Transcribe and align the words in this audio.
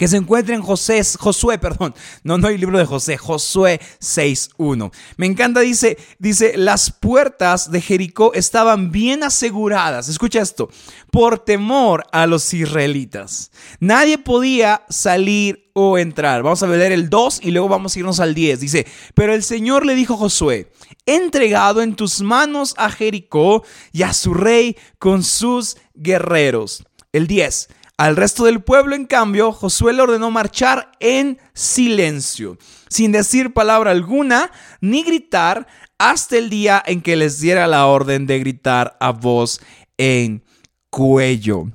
que 0.00 0.08
se 0.08 0.16
encuentra 0.16 0.54
en 0.54 0.62
José, 0.62 1.02
Josué, 1.18 1.58
perdón, 1.58 1.94
no, 2.24 2.38
no 2.38 2.48
hay 2.48 2.56
libro 2.56 2.78
de 2.78 2.86
José, 2.86 3.18
Josué 3.18 3.82
6.1. 4.00 4.90
Me 5.18 5.26
encanta, 5.26 5.60
dice, 5.60 5.98
dice, 6.18 6.56
las 6.56 6.90
puertas 6.90 7.70
de 7.70 7.82
Jericó 7.82 8.32
estaban 8.32 8.92
bien 8.92 9.22
aseguradas, 9.22 10.08
escucha 10.08 10.40
esto, 10.40 10.70
por 11.12 11.40
temor 11.40 12.06
a 12.12 12.26
los 12.26 12.54
israelitas. 12.54 13.50
Nadie 13.78 14.16
podía 14.16 14.86
salir 14.88 15.70
o 15.74 15.98
entrar. 15.98 16.42
Vamos 16.42 16.62
a 16.62 16.66
leer 16.66 16.92
el 16.92 17.10
2 17.10 17.40
y 17.42 17.50
luego 17.50 17.68
vamos 17.68 17.94
a 17.94 17.98
irnos 17.98 18.20
al 18.20 18.32
10. 18.32 18.58
Dice, 18.58 18.86
pero 19.12 19.34
el 19.34 19.42
Señor 19.42 19.84
le 19.84 19.94
dijo 19.94 20.14
a 20.14 20.16
Josué, 20.16 20.72
entregado 21.04 21.82
en 21.82 21.94
tus 21.94 22.22
manos 22.22 22.74
a 22.78 22.88
Jericó 22.88 23.64
y 23.92 24.04
a 24.04 24.14
su 24.14 24.32
rey 24.32 24.78
con 24.98 25.22
sus 25.22 25.76
guerreros. 25.94 26.84
El 27.12 27.26
10. 27.26 27.68
Al 28.00 28.16
resto 28.16 28.46
del 28.46 28.62
pueblo, 28.62 28.96
en 28.96 29.04
cambio, 29.04 29.52
Josué 29.52 29.92
le 29.92 30.00
ordenó 30.00 30.30
marchar 30.30 30.90
en 31.00 31.38
silencio, 31.52 32.56
sin 32.88 33.12
decir 33.12 33.52
palabra 33.52 33.90
alguna, 33.90 34.50
ni 34.80 35.02
gritar, 35.02 35.66
hasta 35.98 36.38
el 36.38 36.48
día 36.48 36.82
en 36.86 37.02
que 37.02 37.14
les 37.16 37.40
diera 37.40 37.66
la 37.66 37.84
orden 37.84 38.26
de 38.26 38.38
gritar 38.38 38.96
a 39.00 39.12
voz 39.12 39.60
en 39.98 40.42
cuello. 40.88 41.66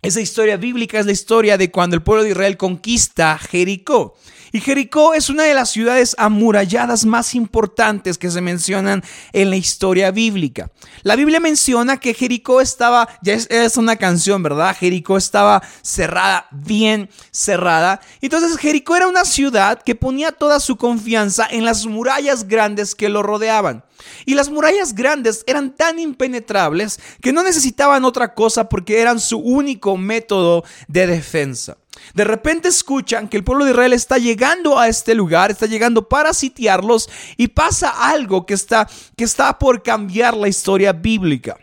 Esa 0.00 0.20
historia 0.20 0.56
bíblica 0.56 1.00
es 1.00 1.06
la 1.06 1.10
historia 1.10 1.58
de 1.58 1.72
cuando 1.72 1.96
el 1.96 2.04
pueblo 2.04 2.22
de 2.22 2.30
Israel 2.30 2.56
conquista 2.56 3.36
Jericó. 3.36 4.16
Y 4.52 4.60
Jericó 4.60 5.14
es 5.14 5.30
una 5.30 5.44
de 5.44 5.54
las 5.54 5.70
ciudades 5.70 6.14
amuralladas 6.18 7.04
más 7.04 7.34
importantes 7.34 8.18
que 8.18 8.30
se 8.30 8.40
mencionan 8.40 9.02
en 9.32 9.50
la 9.50 9.56
historia 9.56 10.10
bíblica. 10.10 10.70
La 11.02 11.16
Biblia 11.16 11.40
menciona 11.40 11.98
que 11.98 12.14
Jericó 12.14 12.60
estaba, 12.60 13.08
ya 13.22 13.34
es, 13.34 13.76
una 13.76 13.96
canción, 13.96 14.42
¿verdad? 14.42 14.76
Jericó 14.78 15.16
estaba 15.16 15.62
cerrada, 15.82 16.46
bien 16.50 17.08
cerrada. 17.30 18.00
Entonces 18.20 18.56
Jericó 18.58 18.96
era 18.96 19.08
una 19.08 19.24
ciudad 19.24 19.82
que 19.82 19.94
ponía 19.94 20.32
toda 20.32 20.60
su 20.60 20.76
confianza 20.76 21.46
en 21.50 21.64
las 21.64 21.86
murallas 21.86 22.46
grandes 22.48 22.94
que 22.94 23.08
lo 23.08 23.22
rodeaban. 23.22 23.84
Y 24.24 24.34
las 24.34 24.48
murallas 24.48 24.94
grandes 24.94 25.44
eran 25.46 25.74
tan 25.74 25.98
impenetrables 25.98 27.00
que 27.20 27.32
no 27.32 27.42
necesitaban 27.42 28.04
otra 28.04 28.34
cosa 28.34 28.68
porque 28.68 29.00
eran 29.00 29.20
su 29.20 29.38
único 29.38 29.96
método 29.96 30.64
de 30.86 31.06
defensa. 31.06 31.76
De 32.14 32.24
repente 32.24 32.68
escuchan 32.68 33.28
que 33.28 33.36
el 33.36 33.44
pueblo 33.44 33.64
de 33.64 33.72
Israel 33.72 33.92
está 33.92 34.18
llegando 34.18 34.78
a 34.78 34.88
este 34.88 35.14
lugar, 35.14 35.50
está 35.50 35.66
llegando 35.66 36.08
para 36.08 36.32
sitiarlos 36.32 37.08
y 37.36 37.48
pasa 37.48 37.88
algo 37.88 38.46
que 38.46 38.54
está, 38.54 38.88
que 39.16 39.24
está 39.24 39.58
por 39.58 39.82
cambiar 39.82 40.36
la 40.36 40.48
historia 40.48 40.92
bíblica. 40.92 41.56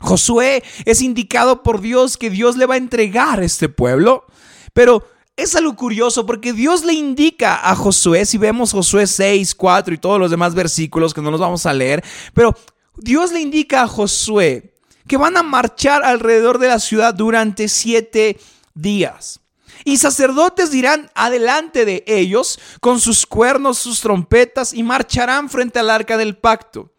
Josué 0.00 0.62
es 0.84 1.02
indicado 1.02 1.62
por 1.62 1.80
Dios 1.80 2.16
que 2.16 2.30
Dios 2.30 2.56
le 2.56 2.66
va 2.66 2.74
a 2.74 2.78
entregar 2.78 3.42
este 3.42 3.68
pueblo, 3.68 4.24
pero 4.72 5.04
es 5.36 5.54
algo 5.56 5.76
curioso 5.76 6.26
porque 6.26 6.52
Dios 6.52 6.84
le 6.84 6.92
indica 6.92 7.68
a 7.68 7.74
Josué, 7.74 8.26
si 8.26 8.38
vemos 8.38 8.72
Josué 8.72 9.06
6, 9.06 9.54
4 9.54 9.94
y 9.94 9.98
todos 9.98 10.18
los 10.18 10.30
demás 10.30 10.54
versículos 10.54 11.14
que 11.14 11.22
no 11.22 11.30
los 11.30 11.40
vamos 11.40 11.66
a 11.66 11.72
leer, 11.72 12.04
pero 12.34 12.56
Dios 12.96 13.32
le 13.32 13.40
indica 13.40 13.82
a 13.82 13.88
Josué 13.88 14.74
que 15.06 15.16
van 15.16 15.36
a 15.36 15.42
marchar 15.42 16.04
alrededor 16.04 16.58
de 16.58 16.68
la 16.68 16.78
ciudad 16.78 17.14
durante 17.14 17.68
siete 17.68 18.38
días. 18.74 19.40
Y 19.84 19.98
sacerdotes 19.98 20.74
irán 20.74 21.10
adelante 21.14 21.84
de 21.84 22.04
ellos 22.06 22.58
con 22.80 23.00
sus 23.00 23.26
cuernos, 23.26 23.78
sus 23.78 24.00
trompetas 24.00 24.72
y 24.74 24.82
marcharán 24.82 25.48
frente 25.48 25.78
al 25.78 25.90
arca 25.90 26.16
del 26.16 26.36
pacto. 26.36 26.92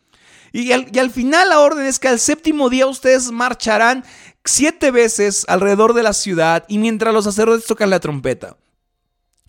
Y 0.52 0.72
al, 0.72 0.88
y 0.92 1.00
al, 1.00 1.12
final 1.12 1.50
la 1.50 1.60
orden 1.60 1.86
es 1.86 2.00
que 2.00 2.08
al 2.08 2.20
séptimo 2.20 2.70
día 2.70 2.88
ustedes 2.88 3.32
marcharán 3.32 4.04
siete 4.44 4.90
veces 4.90 5.46
alrededor 5.48 5.94
de 5.94 6.04
la 6.04 6.14
ciudad 6.14 6.66
y 6.68 6.80
mientras 6.80 7.14
los 7.14 7.26
sacerdotes 7.26 7.68
tocan 7.68 7.90
la 7.90 8.00
trompeta. 8.00 8.58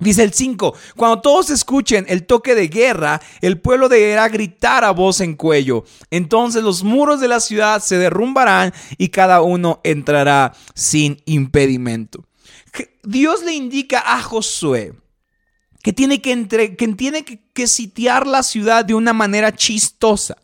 Dice 0.01 0.23
el 0.23 0.33
5, 0.33 0.75
cuando 0.97 1.21
todos 1.21 1.51
escuchen 1.51 2.07
el 2.09 2.25
toque 2.25 2.55
de 2.55 2.69
guerra, 2.69 3.21
el 3.43 3.61
pueblo 3.61 3.91
deberá 3.91 4.29
gritar 4.31 4.83
a 4.83 4.93
voz 4.93 5.21
en 5.21 5.35
cuello. 5.35 5.85
Entonces 6.11 6.63
los 6.63 6.83
muros 6.83 7.21
de 7.21 7.29
la 7.29 7.39
ciudad 7.39 7.83
se 7.83 7.99
derrumbarán 7.99 8.73
y 8.97 9.11
cada 9.11 9.43
uno 9.43 9.81
entrará 9.85 10.55
sin 10.75 11.21
impedimento. 11.27 12.25
Dios 13.03 13.43
le 13.43 13.53
indica 13.53 14.03
a 14.05 14.23
Josué 14.23 14.95
que 15.83 15.93
tiene 15.93 16.21
que, 16.21 16.33
entre, 16.33 16.77
que, 16.77 16.89
tiene 16.89 17.25
que, 17.25 17.67
sitiar 17.67 18.27
la 18.27 18.43
ciudad 18.43 18.85
de 18.85 18.95
una 18.95 19.13
manera 19.13 19.55
chistosa. 19.55 20.37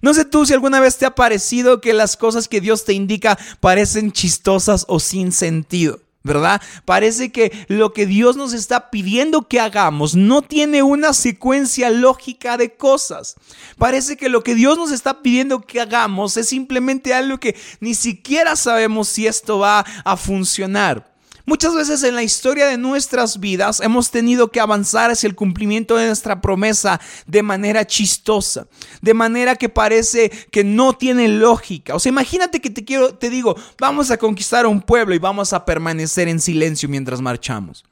No 0.00 0.12
sé 0.14 0.24
tú 0.24 0.46
si 0.46 0.52
alguna 0.52 0.80
vez 0.80 0.98
te 0.98 1.06
ha 1.06 1.14
parecido 1.14 1.80
que 1.80 1.92
las 1.92 2.16
cosas 2.16 2.48
que 2.48 2.60
Dios 2.60 2.84
te 2.84 2.92
indica 2.92 3.38
parecen 3.60 4.12
chistosas 4.12 4.84
o 4.88 5.00
sin 5.00 5.32
sentido. 5.32 6.00
¿verdad? 6.22 6.60
Parece 6.84 7.30
que 7.30 7.52
lo 7.68 7.92
que 7.92 8.04
Dios 8.04 8.36
nos 8.36 8.52
está 8.52 8.90
pidiendo 8.90 9.46
que 9.46 9.60
hagamos 9.60 10.16
no 10.16 10.42
tiene 10.42 10.82
una 10.82 11.12
secuencia 11.12 11.88
lógica 11.88 12.56
de 12.56 12.74
cosas. 12.74 13.36
Parece 13.78 14.16
que 14.16 14.28
lo 14.28 14.42
que 14.42 14.56
Dios 14.56 14.76
nos 14.76 14.90
está 14.90 15.22
pidiendo 15.22 15.60
que 15.60 15.80
hagamos 15.80 16.36
es 16.36 16.48
simplemente 16.48 17.14
algo 17.14 17.38
que 17.38 17.54
ni 17.78 17.94
siquiera 17.94 18.56
sabemos 18.56 19.06
si 19.06 19.28
esto 19.28 19.60
va 19.60 19.86
a 20.04 20.16
funcionar. 20.16 21.15
Muchas 21.48 21.76
veces 21.76 22.02
en 22.02 22.16
la 22.16 22.24
historia 22.24 22.66
de 22.66 22.76
nuestras 22.76 23.38
vidas 23.38 23.80
hemos 23.80 24.10
tenido 24.10 24.50
que 24.50 24.58
avanzar 24.58 25.12
hacia 25.12 25.28
el 25.28 25.36
cumplimiento 25.36 25.94
de 25.94 26.08
nuestra 26.08 26.40
promesa 26.40 27.00
de 27.24 27.44
manera 27.44 27.86
chistosa, 27.86 28.66
de 29.00 29.14
manera 29.14 29.54
que 29.54 29.68
parece 29.68 30.28
que 30.50 30.64
no 30.64 30.94
tiene 30.94 31.28
lógica. 31.28 31.94
O 31.94 32.00
sea, 32.00 32.10
imagínate 32.10 32.60
que 32.60 32.68
te 32.68 32.84
quiero, 32.84 33.14
te 33.14 33.30
digo, 33.30 33.54
vamos 33.78 34.10
a 34.10 34.16
conquistar 34.16 34.66
un 34.66 34.82
pueblo 34.82 35.14
y 35.14 35.18
vamos 35.18 35.52
a 35.52 35.64
permanecer 35.64 36.26
en 36.26 36.40
silencio 36.40 36.88
mientras 36.88 37.20
marchamos. 37.20 37.84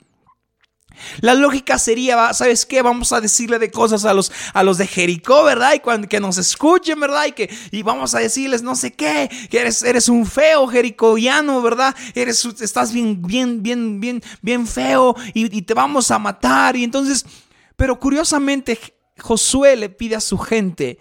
La 1.20 1.34
lógica 1.34 1.78
sería, 1.78 2.32
¿sabes 2.32 2.66
qué? 2.66 2.82
Vamos 2.82 3.12
a 3.12 3.20
decirle 3.20 3.58
de 3.58 3.70
cosas 3.70 4.04
a 4.04 4.14
los, 4.14 4.32
a 4.52 4.62
los 4.62 4.78
de 4.78 4.86
Jericó, 4.86 5.44
¿verdad? 5.44 5.72
Y 5.74 6.06
que 6.06 6.20
nos 6.20 6.38
escuchen, 6.38 7.00
¿verdad? 7.00 7.26
Y, 7.26 7.32
que, 7.32 7.54
y 7.70 7.82
vamos 7.82 8.14
a 8.14 8.18
decirles 8.18 8.62
no 8.62 8.74
sé 8.74 8.92
qué, 8.92 9.30
que 9.50 9.60
eres, 9.60 9.82
eres 9.82 10.08
un 10.08 10.26
feo 10.26 10.66
jericoiano, 10.66 11.62
¿verdad? 11.62 11.94
Eres, 12.14 12.44
estás 12.60 12.92
bien, 12.92 13.22
bien, 13.22 13.62
bien, 13.62 14.00
bien, 14.00 14.22
bien 14.42 14.66
feo 14.66 15.14
y, 15.32 15.56
y 15.56 15.62
te 15.62 15.74
vamos 15.74 16.10
a 16.10 16.18
matar. 16.18 16.76
Y 16.76 16.84
entonces, 16.84 17.24
pero 17.76 17.98
curiosamente, 17.98 18.78
Josué 19.18 19.76
le 19.76 19.88
pide 19.88 20.16
a 20.16 20.20
su 20.20 20.38
gente 20.38 20.98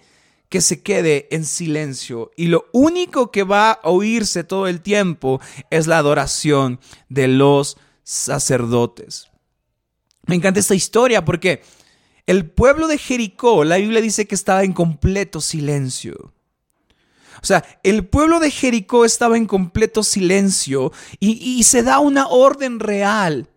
que 0.54 0.62
se 0.62 0.84
quede 0.84 1.28
en 1.32 1.46
silencio 1.46 2.30
y 2.36 2.46
lo 2.46 2.68
único 2.74 3.32
que 3.32 3.42
va 3.42 3.72
a 3.72 3.90
oírse 3.90 4.44
todo 4.44 4.68
el 4.68 4.82
tiempo 4.82 5.42
es 5.72 5.88
la 5.88 5.98
adoración 5.98 6.80
de 7.10 7.28
los 7.28 7.78
sacerdotes. 8.04 9.33
Me 10.26 10.36
encanta 10.36 10.60
esta 10.60 10.76
historia 10.76 11.26
porque 11.26 11.62
el 12.26 12.50
pueblo 12.50 12.88
de 12.88 12.98
Jericó, 12.98 13.64
la 13.64 13.78
Biblia 13.78 14.02
dice 14.02 14.28
que 14.28 14.36
estaba 14.36 14.64
en 14.64 14.74
completo 14.74 15.42
silencio. 15.42 16.34
O 17.42 17.46
sea, 17.46 17.66
el 17.84 18.06
pueblo 18.06 18.40
de 18.40 18.50
Jericó 18.50 19.04
estaba 19.04 19.36
en 19.36 19.46
completo 19.46 20.02
silencio 20.02 20.94
y, 21.20 21.62
se 21.64 21.84
da 21.84 22.00
una 22.00 22.28
orden 22.28 22.80
real 22.80 23.50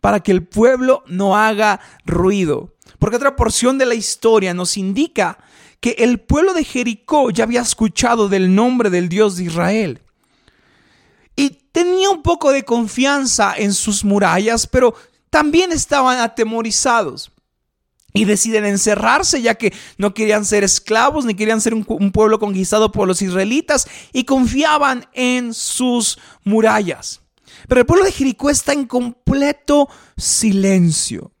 para 0.00 0.20
que 0.20 0.30
el 0.30 0.46
pueblo 0.46 1.02
no 1.08 1.36
haga 1.36 1.80
ruido. 2.04 2.76
Porque 3.00 3.16
otra 3.16 3.34
porción 3.34 3.78
de 3.78 3.86
la 3.86 3.96
historia 3.96 4.54
nos 4.54 4.76
indica 4.76 5.38
que 5.80 5.96
el 5.98 6.20
pueblo 6.20 6.54
de 6.54 6.62
Jericó 6.62 7.30
ya 7.30 7.42
había 7.42 7.62
escuchado 7.62 8.28
del 8.28 8.54
nombre 8.54 8.90
del 8.90 9.08
Dios 9.08 9.36
de 9.36 9.44
Israel. 9.44 10.02
Y 11.34 11.50
tenía 11.72 12.10
un 12.10 12.22
poco 12.22 12.52
de 12.52 12.64
confianza 12.64 13.54
en 13.56 13.74
sus 13.74 14.04
murallas, 14.04 14.68
pero 14.68 14.94
también 15.36 15.70
estaban 15.70 16.18
atemorizados 16.18 17.30
y 18.14 18.24
deciden 18.24 18.64
encerrarse 18.64 19.42
ya 19.42 19.54
que 19.54 19.74
no 19.98 20.14
querían 20.14 20.46
ser 20.46 20.64
esclavos 20.64 21.26
ni 21.26 21.34
querían 21.34 21.60
ser 21.60 21.74
un, 21.74 21.84
pueblo 21.84 22.38
conquistado 22.38 22.90
por 22.90 23.06
los 23.06 23.20
israelitas 23.20 23.86
y 24.14 24.24
confiaban 24.24 25.06
en 25.12 25.52
sus 25.52 26.18
murallas. 26.42 27.20
Pero 27.68 27.82
el 27.82 27.86
pueblo 27.86 28.06
de 28.06 28.12
Jericó 28.12 28.48
está 28.48 28.72
en 28.72 28.86
completo 28.86 29.90
silencio. 30.16 31.32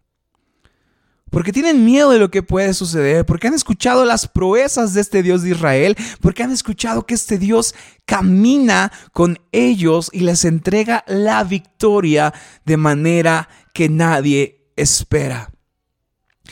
Porque 1.30 1.52
tienen 1.52 1.84
miedo 1.84 2.10
de 2.10 2.18
lo 2.18 2.30
que 2.30 2.42
puede 2.42 2.72
suceder, 2.72 3.26
porque 3.26 3.48
han 3.48 3.54
escuchado 3.54 4.04
las 4.04 4.28
proezas 4.28 4.94
de 4.94 5.00
este 5.00 5.22
Dios 5.22 5.42
de 5.42 5.50
Israel, 5.50 5.96
porque 6.20 6.42
han 6.42 6.52
escuchado 6.52 7.04
que 7.04 7.14
este 7.14 7.38
Dios 7.38 7.74
camina 8.04 8.92
con 9.12 9.40
ellos 9.50 10.08
y 10.12 10.20
les 10.20 10.44
entrega 10.44 11.04
la 11.08 11.42
victoria 11.42 12.32
de 12.64 12.76
manera 12.76 13.48
que 13.74 13.88
nadie 13.88 14.70
espera. 14.76 15.50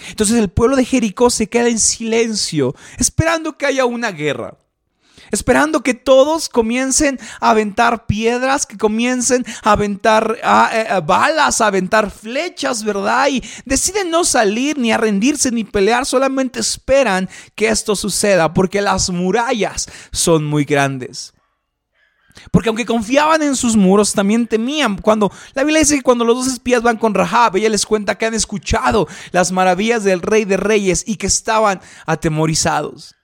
Entonces 0.08 0.38
el 0.38 0.48
pueblo 0.48 0.76
de 0.76 0.84
Jericó 0.84 1.30
se 1.30 1.48
queda 1.48 1.68
en 1.68 1.78
silencio, 1.78 2.74
esperando 2.98 3.56
que 3.56 3.66
haya 3.66 3.84
una 3.84 4.10
guerra. 4.10 4.58
Esperando 5.30 5.82
que 5.82 5.94
todos 5.94 6.48
comiencen 6.48 7.18
a 7.40 7.50
aventar 7.50 8.06
piedras, 8.06 8.66
que 8.66 8.78
comiencen 8.78 9.44
a 9.62 9.72
aventar 9.72 10.36
eh, 10.72 11.00
balas, 11.04 11.60
a 11.60 11.66
aventar 11.66 12.10
flechas, 12.10 12.84
¿verdad? 12.84 13.28
Y 13.30 13.42
deciden 13.64 14.10
no 14.10 14.24
salir 14.24 14.78
ni 14.78 14.92
a 14.92 14.96
rendirse 14.96 15.50
ni 15.50 15.64
pelear, 15.64 16.06
solamente 16.06 16.60
esperan 16.60 17.28
que 17.54 17.68
esto 17.68 17.96
suceda 17.96 18.52
porque 18.52 18.80
las 18.80 19.10
murallas 19.10 19.88
son 20.12 20.44
muy 20.44 20.64
grandes. 20.64 21.34
Porque 22.50 22.68
aunque 22.68 22.86
confiaban 22.86 23.42
en 23.42 23.56
sus 23.56 23.76
muros, 23.76 24.12
también 24.12 24.46
temían. 24.46 24.98
Cuando 24.98 25.30
la 25.54 25.62
Biblia 25.62 25.80
dice 25.80 25.96
que 25.96 26.02
cuando 26.02 26.24
los 26.24 26.36
dos 26.36 26.52
espías 26.52 26.82
van 26.82 26.96
con 26.96 27.14
Rahab, 27.14 27.56
ella 27.56 27.68
les 27.68 27.86
cuenta 27.86 28.16
que 28.16 28.26
han 28.26 28.34
escuchado 28.34 29.06
las 29.32 29.52
maravillas 29.52 30.04
del 30.04 30.20
rey 30.20 30.44
de 30.44 30.56
reyes 30.56 31.04
y 31.06 31.16
que 31.16 31.26
estaban 31.26 31.80
atemorizados. 32.06 33.14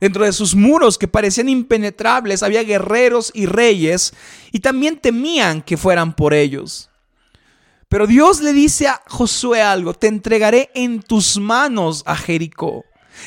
Dentro 0.00 0.24
de 0.24 0.32
sus 0.32 0.54
muros 0.54 0.96
que 0.96 1.08
parecían 1.08 1.48
impenetrables 1.48 2.42
había 2.42 2.62
guerreros 2.62 3.32
y 3.34 3.46
reyes 3.46 4.14
y 4.52 4.60
también 4.60 4.98
temían 4.98 5.62
que 5.62 5.76
fueran 5.76 6.14
por 6.14 6.34
ellos. 6.34 6.90
Pero 7.88 8.06
Dios 8.06 8.40
le 8.40 8.52
dice 8.52 8.86
a 8.86 9.02
Josué 9.08 9.62
algo, 9.62 9.94
te 9.94 10.06
entregaré 10.06 10.70
en 10.74 11.02
tus 11.02 11.38
manos 11.38 12.02
a 12.06 12.16
Jericó 12.16 12.84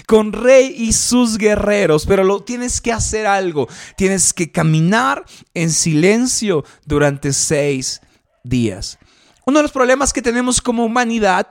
con 0.07 0.31
rey 0.31 0.73
y 0.77 0.93
sus 0.93 1.37
guerreros, 1.37 2.05
pero 2.05 2.23
lo 2.23 2.43
tienes 2.43 2.81
que 2.81 2.93
hacer 2.93 3.27
algo, 3.27 3.67
tienes 3.97 4.33
que 4.33 4.51
caminar 4.51 5.25
en 5.53 5.69
silencio 5.71 6.63
durante 6.85 7.33
seis 7.33 8.01
días. 8.43 8.97
Uno 9.45 9.59
de 9.59 9.63
los 9.63 9.71
problemas 9.71 10.13
que 10.13 10.21
tenemos 10.21 10.61
como 10.61 10.85
humanidad 10.85 11.49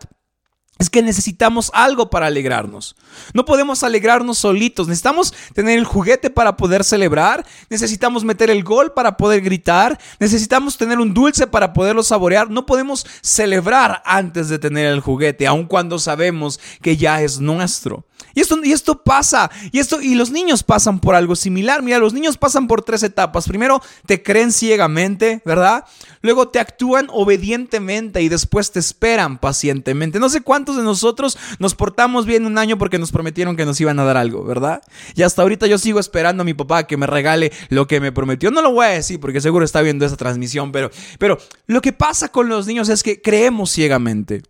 es 0.80 0.88
que 0.88 1.02
necesitamos 1.02 1.70
algo 1.74 2.08
para 2.08 2.26
alegrarnos. 2.26 2.96
No 3.34 3.44
podemos 3.44 3.82
alegrarnos 3.82 4.38
solitos. 4.38 4.88
Necesitamos 4.88 5.34
tener 5.52 5.78
el 5.78 5.84
juguete 5.84 6.30
para 6.30 6.56
poder 6.56 6.84
celebrar. 6.84 7.46
Necesitamos 7.68 8.24
meter 8.24 8.48
el 8.48 8.64
gol 8.64 8.92
para 8.94 9.18
poder 9.18 9.42
gritar. 9.42 10.00
Necesitamos 10.18 10.78
tener 10.78 10.98
un 10.98 11.12
dulce 11.12 11.46
para 11.46 11.74
poderlo 11.74 12.02
saborear. 12.02 12.48
No 12.48 12.64
podemos 12.64 13.06
celebrar 13.20 14.02
antes 14.06 14.48
de 14.48 14.58
tener 14.58 14.86
el 14.86 15.00
juguete, 15.00 15.46
aun 15.46 15.66
cuando 15.66 15.98
sabemos 15.98 16.58
que 16.80 16.96
ya 16.96 17.20
es 17.20 17.40
nuestro. 17.40 18.06
Y 18.34 18.40
esto, 18.40 18.58
y 18.62 18.72
esto 18.72 19.02
pasa, 19.02 19.50
y 19.72 19.78
esto, 19.78 20.00
y 20.00 20.14
los 20.14 20.30
niños 20.30 20.62
pasan 20.62 21.00
por 21.00 21.14
algo 21.14 21.34
similar. 21.34 21.82
Mira, 21.82 21.98
los 21.98 22.12
niños 22.12 22.36
pasan 22.36 22.68
por 22.68 22.82
tres 22.82 23.02
etapas. 23.02 23.46
Primero, 23.48 23.82
te 24.06 24.22
creen 24.22 24.52
ciegamente, 24.52 25.42
¿verdad? 25.44 25.84
Luego 26.22 26.48
te 26.48 26.60
actúan 26.60 27.08
obedientemente 27.10 28.22
y 28.22 28.28
después 28.28 28.70
te 28.70 28.78
esperan 28.78 29.38
pacientemente. 29.38 30.20
No 30.20 30.28
sé 30.28 30.42
cuántos 30.42 30.69
de 30.76 30.82
nosotros 30.82 31.38
nos 31.58 31.74
portamos 31.74 32.26
bien 32.26 32.46
un 32.46 32.58
año 32.58 32.78
porque 32.78 32.98
nos 32.98 33.12
prometieron 33.12 33.56
que 33.56 33.64
nos 33.64 33.80
iban 33.80 33.98
a 33.98 34.04
dar 34.04 34.16
algo, 34.16 34.44
¿verdad? 34.44 34.82
Y 35.14 35.22
hasta 35.22 35.42
ahorita 35.42 35.66
yo 35.66 35.78
sigo 35.78 36.00
esperando 36.00 36.42
a 36.42 36.44
mi 36.44 36.54
papá 36.54 36.86
que 36.86 36.96
me 36.96 37.06
regale 37.06 37.52
lo 37.68 37.86
que 37.86 38.00
me 38.00 38.12
prometió. 38.12 38.50
No 38.50 38.62
lo 38.62 38.72
voy 38.72 38.86
a 38.86 38.90
decir 38.90 39.20
porque 39.20 39.40
seguro 39.40 39.64
está 39.64 39.82
viendo 39.82 40.06
esa 40.06 40.16
transmisión, 40.16 40.72
pero, 40.72 40.90
pero 41.18 41.38
lo 41.66 41.80
que 41.80 41.92
pasa 41.92 42.30
con 42.30 42.48
los 42.48 42.66
niños 42.66 42.88
es 42.88 43.02
que 43.02 43.20
creemos 43.20 43.70
ciegamente. 43.70 44.42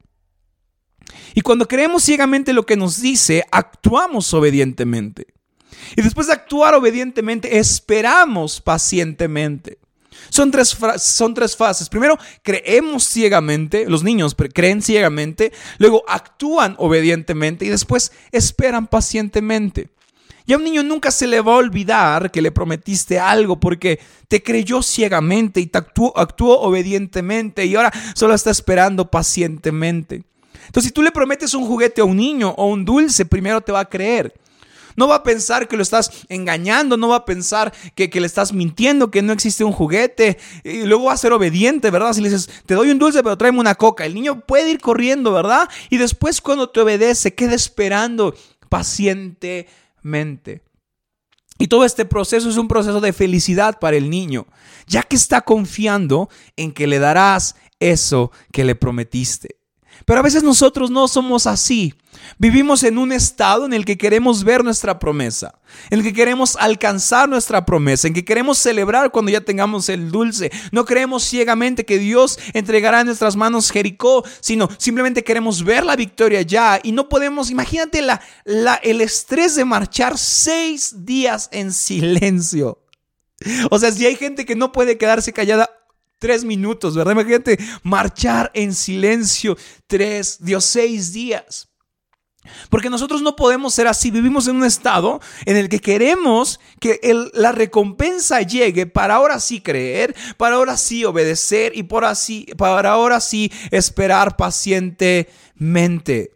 Y 1.35 1.41
cuando 1.41 1.67
creemos 1.67 2.03
ciegamente 2.05 2.53
lo 2.53 2.67
que 2.67 2.77
nos 2.77 3.01
dice, 3.01 3.45
actuamos 3.51 4.33
obedientemente. 4.35 5.27
Y 5.97 6.03
después 6.03 6.27
de 6.27 6.35
actuar 6.35 6.75
obedientemente, 6.75 7.59
esperamos 7.59 8.61
pacientemente. 8.61 9.80
Son 10.29 10.51
tres, 10.51 10.77
son 10.99 11.35
tres 11.35 11.57
fases. 11.57 11.89
Primero, 11.89 12.19
creemos 12.43 13.05
ciegamente, 13.05 13.87
los 13.89 14.03
niños 14.03 14.37
creen 14.53 14.83
ciegamente, 14.83 15.53
luego 15.79 16.05
actúan 16.07 16.75
obedientemente 16.79 17.65
y 17.65 17.69
después 17.69 18.13
esperan 18.31 18.87
pacientemente. 18.87 19.89
Y 20.47 20.53
a 20.53 20.57
un 20.57 20.65
niño 20.65 20.83
nunca 20.83 21.11
se 21.11 21.27
le 21.27 21.41
va 21.41 21.55
a 21.55 21.59
olvidar 21.59 22.31
que 22.31 22.43
le 22.43 22.51
prometiste 22.51 23.19
algo 23.19 23.61
porque 23.61 24.01
te 24.27 24.43
creyó 24.43 24.83
ciegamente 24.83 25.61
y 25.61 25.67
te 25.67 25.79
actuó, 25.79 26.13
actuó 26.17 26.61
obedientemente 26.61 27.65
y 27.67 27.77
ahora 27.77 27.93
solo 28.15 28.35
está 28.35 28.51
esperando 28.51 29.11
pacientemente. 29.11 30.25
Entonces, 30.67 30.89
si 30.89 30.93
tú 30.93 31.03
le 31.03 31.13
prometes 31.13 31.55
un 31.55 31.67
juguete 31.67 32.01
a 32.01 32.05
un 32.05 32.17
niño 32.17 32.51
o 32.57 32.67
un 32.67 32.85
dulce, 32.85 33.25
primero 33.25 33.61
te 33.61 33.73
va 33.73 33.81
a 33.81 33.89
creer. 33.89 34.35
No 35.01 35.09
va 35.09 35.15
a 35.15 35.23
pensar 35.23 35.67
que 35.67 35.79
lo 35.79 35.83
estás 35.83 36.27
engañando, 36.29 36.99
no 36.99 37.09
va 37.09 37.17
a 37.17 37.25
pensar 37.25 37.73
que, 37.95 38.11
le 38.21 38.27
estás 38.27 38.53
mintiendo, 38.53 39.11
que 39.11 39.23
no 39.23 39.33
existe 39.33 39.65
un 39.65 39.73
juguete. 39.73 40.37
Y 40.63 40.83
luego 40.83 41.05
va 41.05 41.15
a 41.15 41.17
ser 41.17 41.33
obediente, 41.33 41.91
¿verdad? 41.91 42.13
Si 42.13 42.21
le 42.21 42.29
dices, 42.29 42.51
te 42.67 42.75
doy 42.75 42.91
un 42.91 42.99
dulce, 42.99 43.23
pero 43.23 43.39
tráeme 43.39 43.61
una 43.61 43.77
coca. 43.77 44.05
El 44.05 44.13
niño 44.13 44.41
puede 44.41 44.71
ir 44.71 44.79
corriendo, 44.79 45.33
¿verdad? 45.33 45.71
Y 45.89 45.97
después 45.97 46.43
cuando 46.43 46.69
te 46.69 46.81
obedece, 46.81 47.35
queda 47.35 47.55
esperando 47.55 48.35
pacientemente. 48.69 50.61
Y 51.59 51.69
todo 51.69 51.87
este 51.87 52.05
proceso 52.05 52.51
es 52.51 52.59
un 52.59 52.69
proceso 52.69 53.01
de 53.01 53.15
felicidad 53.15 53.79
para 53.79 53.97
el 53.97 54.11
niño, 54.11 54.49
ya 54.87 55.03
que 55.03 55.17
está 55.17 55.41
confiando 55.41 56.29
en 56.57 56.73
que 56.73 56.87
le 56.87 56.99
darás 56.99 57.57
eso 57.79 58.33
que 58.53 58.65
le 58.65 58.75
prometiste. 58.75 59.60
Pero 60.05 60.21
a 60.21 60.23
veces 60.23 60.43
nosotros 60.43 60.91
no 60.91 61.09
somos 61.09 61.47
así. 61.47 61.95
Vivimos 62.39 62.83
en 62.83 62.99
un 62.99 63.13
estado 63.13 63.67
en 63.67 63.73
el 63.73 63.85
que 63.85 63.99
queremos 63.99 64.45
ver 64.45 64.65
nuestra 64.65 64.99
promesa, 64.99 65.59
en 65.91 65.99
el 65.99 66.05
que 66.05 66.13
queremos 66.13 66.57
alcanzar 66.57 67.29
nuestra 67.29 67.65
promesa, 67.65 68.09
en 68.09 68.15
que 68.15 68.25
queremos 68.25 68.59
celebrar 68.59 69.11
cuando 69.11 69.31
ya 69.31 69.41
tengamos 69.41 69.89
el 69.89 70.11
dulce. 70.11 70.51
No 70.73 70.85
creemos 70.85 71.25
ciegamente 71.25 71.85
que 71.85 71.99
Dios 71.99 72.39
entregará 72.53 73.01
en 73.01 73.07
nuestras 73.07 73.37
manos 73.37 73.71
Jericó, 73.71 74.25
sino 74.41 74.69
simplemente 74.79 75.25
queremos 75.25 75.65
ver 75.65 75.85
la 75.85 75.97
victoria 75.97 76.43
ya 76.43 76.81
y 76.83 76.93
no 76.93 77.09
podemos, 77.09 77.51
imagínate 77.51 78.03
la, 78.03 78.21
la, 78.45 78.75
el 78.77 79.01
estrés 79.01 79.55
de 79.55 79.65
marchar 79.65 80.19
seis 80.19 81.05
días 81.05 81.49
en 81.53 81.73
silencio. 81.73 82.79
O 83.71 83.79
sea, 83.79 83.91
si 83.91 84.05
hay 84.05 84.17
gente 84.17 84.45
que 84.45 84.57
no 84.57 84.73
puede 84.73 84.99
quedarse 84.99 85.33
callada 85.33 85.71
tres 86.21 86.45
minutos, 86.45 86.95
¿verdad? 86.95 87.13
Imagínate 87.13 87.59
marchar 87.83 88.53
en 88.55 88.73
silencio 88.73 89.57
tres, 89.89 90.39
Dios, 90.41 90.65
seis 90.65 91.13
días. 91.13 91.67
Porque 92.71 92.89
nosotros 92.89 93.21
no 93.21 93.37
podemos 93.37 93.75
ser 93.75 93.87
así. 93.87 94.11
Vivimos 94.11 94.49
en 94.49 94.57
un 94.57 94.65
estado 94.65 95.21
en 95.45 95.57
el 95.57 95.69
que 95.69 95.81
queremos 95.81 96.59
que 96.79 97.01
la 97.35 97.53
recompensa 97.53 98.41
llegue 98.43 98.87
para 98.87 99.17
ahora 99.17 99.41
sí 99.41 99.61
creer, 99.61 100.15
para 100.39 100.57
ahora 100.57 100.77
sí 100.79 101.05
obedecer 101.05 101.73
y 101.77 101.83
por 101.83 102.05
así, 102.05 102.47
para 102.57 102.93
ahora 102.93 103.21
sí 103.21 103.53
esperar 103.71 104.37
pacientemente. 104.37 106.31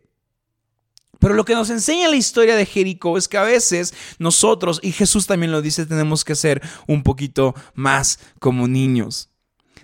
Pero 1.20 1.34
lo 1.34 1.46
que 1.46 1.54
nos 1.54 1.70
enseña 1.70 2.10
la 2.10 2.16
historia 2.16 2.54
de 2.54 2.66
Jericó 2.66 3.16
es 3.16 3.28
que 3.28 3.38
a 3.38 3.44
veces 3.44 3.94
nosotros, 4.18 4.78
y 4.82 4.92
Jesús 4.92 5.26
también 5.26 5.52
lo 5.52 5.62
dice, 5.62 5.86
tenemos 5.86 6.22
que 6.22 6.34
ser 6.34 6.60
un 6.86 7.02
poquito 7.02 7.54
más 7.72 8.18
como 8.40 8.68
niños. 8.68 9.30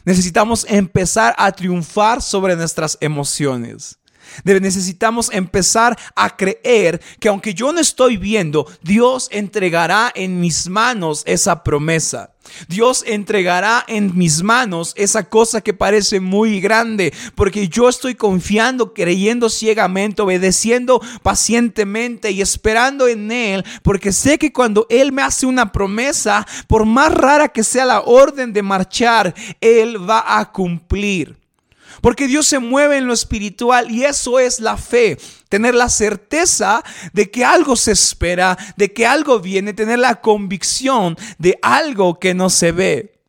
Necesitamos 0.05 0.67
empezar 0.69 1.35
a 1.39 1.53
triunfar 1.53 2.23
sobre 2.23 2.57
nuestras 2.57 2.97
emociones. 3.01 3.99
Necesitamos 4.45 5.31
empezar 5.33 5.99
a 6.15 6.37
creer 6.37 7.01
que 7.19 7.29
aunque 7.29 7.55
yo 7.55 7.73
no 7.73 7.81
estoy 7.81 8.17
viendo, 8.17 8.67
Dios 8.83 9.29
entregará 9.33 10.13
en 10.15 10.41
mis 10.41 10.69
manos 10.69 11.23
esa 11.27 11.63
promesa. 11.63 12.33
Dios 12.69 13.05
entregará 13.07 13.85
en 13.89 14.17
mis 14.17 14.43
manos 14.43 14.93
esa 14.97 15.29
cosa 15.29 15.61
que 15.61 15.75
parece 15.75 16.21
muy 16.21 16.61
grande, 16.61 17.13
porque 17.35 17.69
yo 17.69 17.89
estoy 17.89 18.15
confiando, 18.15 18.95
creyendo 18.95 19.49
ciegamente, 19.49 20.23
obedeciendo 20.23 21.01
pacientemente 21.23 22.31
y 22.31 22.41
esperando 22.41 23.09
en 23.09 23.31
Él, 23.33 23.65
porque 23.83 24.13
sé 24.13 24.39
que 24.39 24.53
cuando 24.53 24.87
Él 24.91 25.13
me 25.13 25.23
hace 25.23 25.47
una 25.47 25.73
promesa, 25.73 26.47
por 26.67 26.85
más 26.85 27.13
rara 27.13 27.49
que 27.49 27.65
sea 27.65 27.85
la 27.85 28.01
orden 28.01 28.53
de 28.53 28.63
marchar, 28.63 29.35
Él 29.61 30.09
va 30.09 30.39
a 30.39 30.53
cumplir. 30.53 31.40
Porque 32.01 32.27
Dios 32.29 32.47
se 32.47 32.59
mueve 32.59 32.99
en 32.99 33.07
lo 33.07 33.13
espiritual 33.13 33.91
y 33.91 34.05
eso 34.05 34.39
es 34.39 34.61
la 34.61 34.77
fe. 34.77 35.19
Tener 35.49 35.75
la 35.75 35.89
certeza 35.89 36.83
de 37.13 37.31
que 37.31 37.45
algo 37.45 37.77
se 37.77 37.93
espera, 37.93 38.57
de 38.77 38.93
que 38.93 39.07
algo 39.07 39.41
viene, 39.41 39.73
tener 39.73 39.99
la 39.99 40.21
convicción 40.21 41.17
de 41.39 41.59
algo 41.63 42.19
que 42.19 42.35
no 42.35 42.51
se 42.51 42.73
ve. 42.73 43.20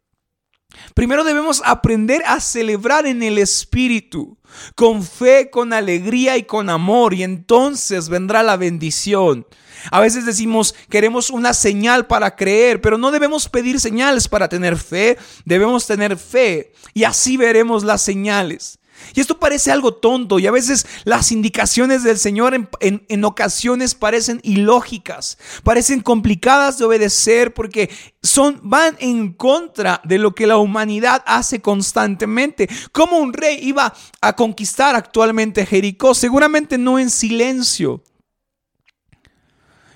Primero 0.93 1.23
debemos 1.23 1.61
aprender 1.65 2.21
a 2.25 2.39
celebrar 2.39 3.05
en 3.05 3.23
el 3.23 3.37
Espíritu, 3.37 4.37
con 4.75 5.03
fe, 5.03 5.49
con 5.49 5.73
alegría 5.73 6.37
y 6.37 6.43
con 6.43 6.69
amor, 6.69 7.13
y 7.13 7.23
entonces 7.23 8.09
vendrá 8.09 8.43
la 8.43 8.57
bendición. 8.57 9.45
A 9.89 9.99
veces 9.99 10.25
decimos, 10.25 10.75
queremos 10.89 11.29
una 11.29 11.53
señal 11.53 12.05
para 12.05 12.35
creer, 12.35 12.81
pero 12.81 12.97
no 12.97 13.11
debemos 13.11 13.49
pedir 13.49 13.79
señales 13.79 14.27
para 14.27 14.47
tener 14.47 14.77
fe, 14.77 15.17
debemos 15.45 15.87
tener 15.87 16.17
fe 16.17 16.73
y 16.93 17.05
así 17.05 17.37
veremos 17.37 17.83
las 17.83 18.01
señales. 18.01 18.80
Y 19.13 19.19
esto 19.19 19.39
parece 19.39 19.71
algo 19.71 19.93
tonto 19.93 20.39
y 20.39 20.47
a 20.47 20.51
veces 20.51 20.85
las 21.03 21.31
indicaciones 21.31 22.03
del 22.03 22.17
Señor 22.17 22.69
en, 22.79 23.25
ocasiones 23.25 23.95
parecen 23.95 24.39
ilógicas, 24.43 25.37
parecen 25.63 26.01
complicadas 26.01 26.77
de 26.77 26.85
obedecer 26.85 27.53
porque 27.53 27.89
son, 28.21 28.59
van 28.63 28.95
en 28.99 29.33
contra 29.33 30.01
de 30.03 30.17
lo 30.17 30.33
que 30.33 30.47
la 30.47 30.57
humanidad 30.57 31.23
hace 31.25 31.61
constantemente. 31.61 32.69
¿Cómo 32.91 33.17
un 33.17 33.33
rey 33.33 33.59
iba 33.61 33.93
a 34.21 34.35
conquistar 34.35 34.95
actualmente 34.95 35.65
Jericó? 35.65 36.13
Seguramente 36.13 36.77
no 36.77 36.99
en 36.99 37.09
silencio, 37.09 38.03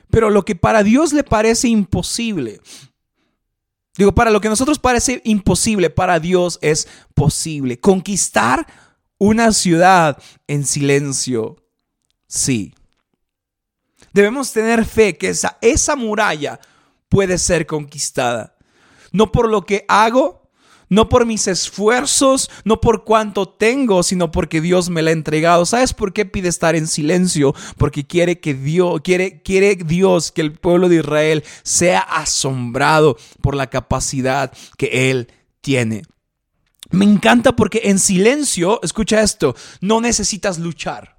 Pero 0.10 0.30
lo 0.30 0.46
que 0.46 0.56
para 0.56 0.84
Dios 0.84 1.12
le 1.12 1.24
parece 1.24 1.68
imposible, 1.68 2.62
digo, 3.98 4.14
para 4.14 4.32
lo 4.32 4.40
que 4.40 4.48
a 4.48 4.52
nosotros 4.52 4.80
parece 4.80 5.22
imposible, 5.26 5.90
para 5.90 6.20
Dios 6.20 6.58
es 6.62 6.88
posible. 7.14 7.80
Conquistar 7.80 8.66
una 9.26 9.52
ciudad 9.52 10.22
en 10.48 10.66
silencio, 10.66 11.58
sí. 12.28 12.74
Debemos 14.14 14.52
tener 14.52 14.86
fe 14.86 15.18
que 15.18 15.30
esa, 15.30 15.58
esa 15.62 15.96
muralla 15.96 16.60
puede 17.10 17.38
ser 17.38 17.66
conquistada. 17.66 18.56
No 19.12 19.32
por 19.32 19.50
lo 19.50 19.66
que 19.66 19.84
hago, 19.88 20.50
no 20.90 21.10
por 21.10 21.26
mis 21.26 21.48
esfuerzos, 21.48 22.52
no 22.64 22.80
por 22.80 23.04
cuánto 23.04 23.50
tengo, 23.50 24.04
sino 24.04 24.32
porque 24.32 24.62
Dios 24.62 24.90
me 24.90 25.02
la 25.02 25.10
ha 25.10 25.14
entregado. 25.14 25.66
¿Sabes 25.66 25.94
por 25.94 26.14
qué 26.14 26.26
pide 26.26 26.48
estar 26.48 26.76
en 26.76 26.88
silencio? 26.88 27.56
Porque 27.78 28.06
quiere 28.06 28.40
que 28.40 28.54
Dios, 28.54 29.02
quiere, 29.04 29.42
quiere 29.42 29.76
Dios 29.76 30.32
que 30.32 30.42
el 30.42 30.54
pueblo 30.54 30.88
de 30.88 30.98
Israel 30.98 31.44
sea 31.64 32.00
asombrado 32.00 33.18
por 33.42 33.56
la 33.56 33.72
capacidad 33.72 34.54
que 34.78 35.10
Él 35.10 35.30
tiene. 35.62 36.04
Me 36.92 37.06
encanta 37.06 37.56
porque 37.56 37.82
en 37.86 38.00
silencio, 38.00 38.80
escucha 38.84 39.22
esto, 39.22 39.56
no 39.82 40.02
necesitas 40.02 40.60
luchar. 40.60 41.16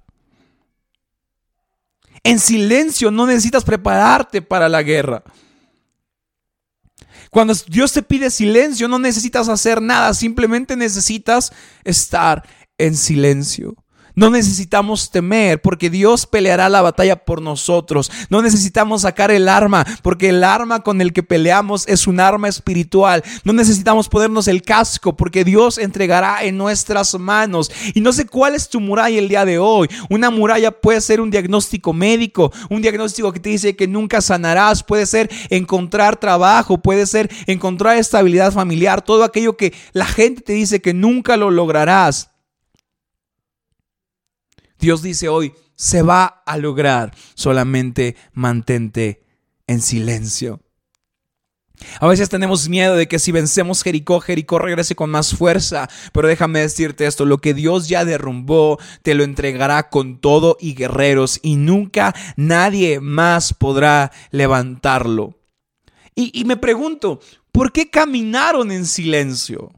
En 2.23 2.39
silencio 2.39 3.11
no 3.11 3.25
necesitas 3.27 3.63
prepararte 3.63 4.41
para 4.41 4.69
la 4.69 4.83
guerra. 4.83 5.23
Cuando 7.29 7.53
Dios 7.67 7.91
te 7.91 8.01
pide 8.01 8.29
silencio, 8.29 8.87
no 8.87 8.99
necesitas 8.99 9.49
hacer 9.49 9.81
nada, 9.81 10.13
simplemente 10.13 10.75
necesitas 10.75 11.51
estar 11.83 12.47
en 12.77 12.95
silencio. 12.95 13.75
No 14.17 14.31
necesitamos 14.31 15.11
temer 15.11 15.61
porque 15.61 15.91
Dios 15.91 16.25
peleará 16.25 16.69
la 16.69 16.81
batalla 16.81 17.23
por 17.23 17.39
nosotros. 17.39 18.11
No 18.31 18.41
necesitamos 18.41 19.03
sacar 19.03 19.29
el 19.29 19.47
arma 19.47 19.85
porque 20.01 20.29
el 20.29 20.43
arma 20.43 20.81
con 20.81 21.01
el 21.01 21.13
que 21.13 21.21
peleamos 21.21 21.87
es 21.87 22.07
un 22.07 22.19
arma 22.19 22.47
espiritual. 22.47 23.23
No 23.43 23.53
necesitamos 23.53 24.09
ponernos 24.09 24.47
el 24.47 24.63
casco 24.63 25.15
porque 25.15 25.43
Dios 25.43 25.77
entregará 25.77 26.43
en 26.43 26.57
nuestras 26.57 27.13
manos. 27.19 27.69
Y 27.93 28.01
no 28.01 28.11
sé 28.11 28.25
cuál 28.25 28.55
es 28.55 28.69
tu 28.69 28.79
muralla 28.79 29.19
el 29.19 29.29
día 29.29 29.45
de 29.45 29.59
hoy. 29.59 29.87
Una 30.09 30.31
muralla 30.31 30.71
puede 30.71 30.99
ser 31.01 31.21
un 31.21 31.29
diagnóstico 31.29 31.93
médico, 31.93 32.51
un 32.71 32.81
diagnóstico 32.81 33.31
que 33.31 33.39
te 33.39 33.49
dice 33.49 33.75
que 33.75 33.87
nunca 33.87 34.21
sanarás, 34.21 34.81
puede 34.81 35.05
ser 35.05 35.29
encontrar 35.51 36.17
trabajo, 36.17 36.79
puede 36.79 37.05
ser 37.05 37.29
encontrar 37.45 37.97
estabilidad 37.97 38.51
familiar, 38.51 39.03
todo 39.03 39.23
aquello 39.23 39.57
que 39.57 39.75
la 39.93 40.05
gente 40.05 40.41
te 40.41 40.53
dice 40.53 40.81
que 40.81 40.95
nunca 40.95 41.37
lo 41.37 41.51
lograrás. 41.51 42.31
Dios 44.79 45.01
dice 45.01 45.29
hoy, 45.29 45.53
se 45.75 46.01
va 46.01 46.25
a 46.45 46.57
lograr, 46.57 47.13
solamente 47.35 48.15
mantente 48.33 49.23
en 49.67 49.81
silencio. 49.81 50.61
A 51.99 52.07
veces 52.07 52.29
tenemos 52.29 52.69
miedo 52.69 52.95
de 52.95 53.07
que 53.07 53.19
si 53.19 53.31
vencemos 53.31 53.83
Jericó, 53.83 54.19
Jericó 54.19 54.59
regrese 54.59 54.95
con 54.95 55.09
más 55.09 55.35
fuerza. 55.35 55.87
Pero 56.11 56.27
déjame 56.27 56.59
decirte 56.59 57.05
esto, 57.05 57.25
lo 57.25 57.37
que 57.37 57.53
Dios 57.53 57.87
ya 57.87 58.05
derrumbó, 58.05 58.79
te 59.03 59.13
lo 59.13 59.23
entregará 59.23 59.89
con 59.89 60.19
todo 60.19 60.57
y 60.59 60.73
guerreros 60.73 61.39
y 61.43 61.55
nunca 61.55 62.15
nadie 62.35 62.99
más 62.99 63.53
podrá 63.53 64.11
levantarlo. 64.31 65.37
Y, 66.15 66.31
y 66.39 66.45
me 66.45 66.57
pregunto, 66.57 67.19
¿por 67.51 67.71
qué 67.71 67.89
caminaron 67.91 68.71
en 68.71 68.87
silencio? 68.87 69.71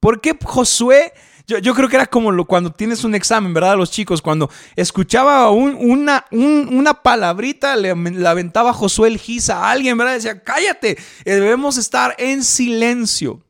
¿Por 0.00 0.20
qué 0.20 0.36
Josué 0.42 1.12
yo, 1.46 1.74
creo 1.74 1.88
que 1.90 1.96
era 1.96 2.06
como 2.06 2.32
lo, 2.32 2.46
cuando 2.46 2.72
tienes 2.72 3.04
un 3.04 3.14
examen, 3.14 3.52
¿verdad? 3.52 3.76
Los 3.76 3.90
chicos, 3.90 4.22
cuando 4.22 4.50
escuchaba 4.76 5.50
una, 5.50 6.24
una 6.30 6.94
palabrita, 6.94 7.76
le, 7.76 7.90
aventaba 7.90 8.72
Josué 8.72 9.08
el 9.08 9.18
Giza 9.18 9.58
a 9.58 9.70
alguien, 9.70 9.98
¿verdad? 9.98 10.14
Decía, 10.14 10.42
cállate, 10.42 10.96
eh, 11.24 11.34
debemos 11.34 11.76
estar 11.76 12.14
en 12.18 12.42
silencio. 12.42 13.42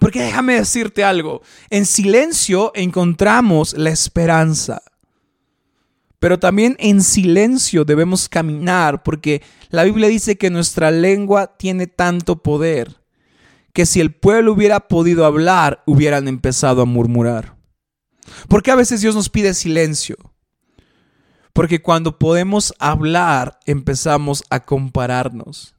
Porque 0.00 0.20
déjame 0.20 0.54
decirte 0.54 1.04
algo, 1.04 1.42
en 1.70 1.86
silencio 1.86 2.72
encontramos 2.74 3.74
la 3.74 3.90
esperanza. 3.90 4.82
Pero 6.18 6.40
también 6.40 6.76
en 6.80 7.02
silencio 7.02 7.84
debemos 7.84 8.28
caminar 8.28 9.04
porque 9.04 9.42
la 9.70 9.84
Biblia 9.84 10.08
dice 10.08 10.36
que 10.36 10.50
nuestra 10.50 10.90
lengua 10.90 11.56
tiene 11.56 11.86
tanto 11.86 12.42
poder 12.42 12.99
que 13.72 13.86
si 13.86 14.00
el 14.00 14.14
pueblo 14.14 14.52
hubiera 14.52 14.88
podido 14.88 15.24
hablar, 15.24 15.82
hubieran 15.86 16.28
empezado 16.28 16.82
a 16.82 16.86
murmurar. 16.86 17.56
¿Por 18.48 18.62
qué 18.62 18.70
a 18.70 18.76
veces 18.76 19.00
Dios 19.00 19.14
nos 19.14 19.28
pide 19.28 19.54
silencio? 19.54 20.16
Porque 21.52 21.82
cuando 21.82 22.18
podemos 22.18 22.74
hablar, 22.78 23.58
empezamos 23.66 24.44
a 24.50 24.60
compararnos. 24.60 25.74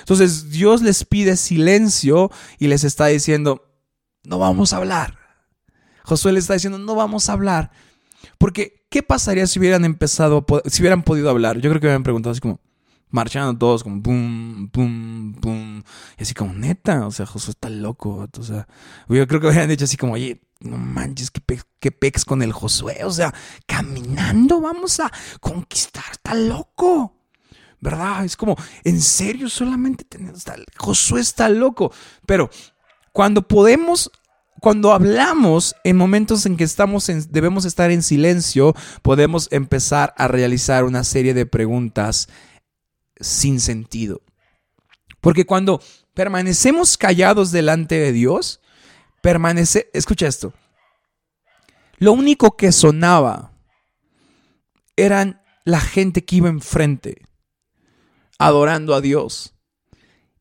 Entonces 0.00 0.50
Dios 0.50 0.82
les 0.82 1.04
pide 1.04 1.36
silencio 1.36 2.30
y 2.58 2.68
les 2.68 2.84
está 2.84 3.06
diciendo, 3.06 3.74
no 4.22 4.38
vamos 4.38 4.72
a 4.72 4.78
hablar. 4.78 5.18
Josué 6.04 6.32
les 6.32 6.44
está 6.44 6.54
diciendo, 6.54 6.78
no 6.78 6.94
vamos 6.94 7.28
a 7.28 7.32
hablar. 7.32 7.70
Porque, 8.38 8.86
¿qué 8.90 9.02
pasaría 9.02 9.46
si 9.46 9.58
hubieran 9.58 9.84
empezado, 9.84 10.44
si 10.66 10.82
hubieran 10.82 11.02
podido 11.02 11.30
hablar? 11.30 11.56
Yo 11.58 11.70
creo 11.70 11.80
que 11.80 11.86
me 11.86 11.92
habían 11.92 12.02
preguntado 12.02 12.32
así 12.32 12.40
como, 12.40 12.60
marchando 13.10 13.56
todos 13.58 13.82
como 13.82 14.02
pum, 14.02 14.68
pum, 14.68 15.34
pum. 15.34 15.82
Y 16.18 16.22
así 16.22 16.34
como, 16.34 16.52
neta, 16.52 17.06
o 17.06 17.10
sea, 17.10 17.26
Josué 17.26 17.52
está 17.52 17.70
loco. 17.70 18.28
O 18.38 18.42
sea, 18.42 18.66
yo 19.08 19.26
creo 19.26 19.40
que 19.40 19.48
habían 19.48 19.68
dicho 19.68 19.84
así 19.84 19.96
como, 19.96 20.14
oye, 20.14 20.42
no 20.60 20.76
manches, 20.76 21.30
qué, 21.30 21.40
pe 21.40 21.90
pex 21.92 22.24
con 22.24 22.42
el 22.42 22.52
Josué. 22.52 23.04
O 23.04 23.10
sea, 23.10 23.32
caminando 23.66 24.60
vamos 24.60 25.00
a 25.00 25.10
conquistar, 25.40 26.04
está 26.10 26.34
loco. 26.34 27.14
¿Verdad? 27.80 28.24
Es 28.24 28.36
como, 28.36 28.56
en 28.82 29.00
serio, 29.00 29.50
solamente 29.50 30.04
tenemos, 30.04 30.44
Josué 30.78 31.20
está 31.20 31.48
loco. 31.50 31.92
Pero 32.26 32.48
cuando 33.12 33.46
podemos 33.46 34.10
cuando 34.60 34.94
hablamos 34.94 35.76
en 35.84 35.94
momentos 35.98 36.46
en 36.46 36.56
que 36.56 36.64
estamos 36.64 37.06
debemos 37.28 37.66
estar 37.66 37.90
en 37.90 38.02
silencio, 38.02 38.74
podemos 39.02 39.48
empezar 39.50 40.14
a 40.16 40.26
realizar 40.26 40.84
una 40.84 41.04
serie 41.04 41.34
de 41.34 41.44
preguntas 41.44 42.28
sin 43.20 43.60
sentido. 43.60 44.22
Porque 45.20 45.46
cuando 45.46 45.80
permanecemos 46.14 46.96
callados 46.96 47.50
delante 47.50 47.98
de 47.98 48.12
Dios, 48.12 48.60
permanece, 49.22 49.90
escucha 49.92 50.26
esto, 50.26 50.52
lo 51.98 52.12
único 52.12 52.56
que 52.56 52.72
sonaba 52.72 53.52
eran 54.96 55.42
la 55.64 55.80
gente 55.80 56.24
que 56.24 56.36
iba 56.36 56.48
enfrente, 56.48 57.22
adorando 58.38 58.94
a 58.94 59.00
Dios, 59.00 59.54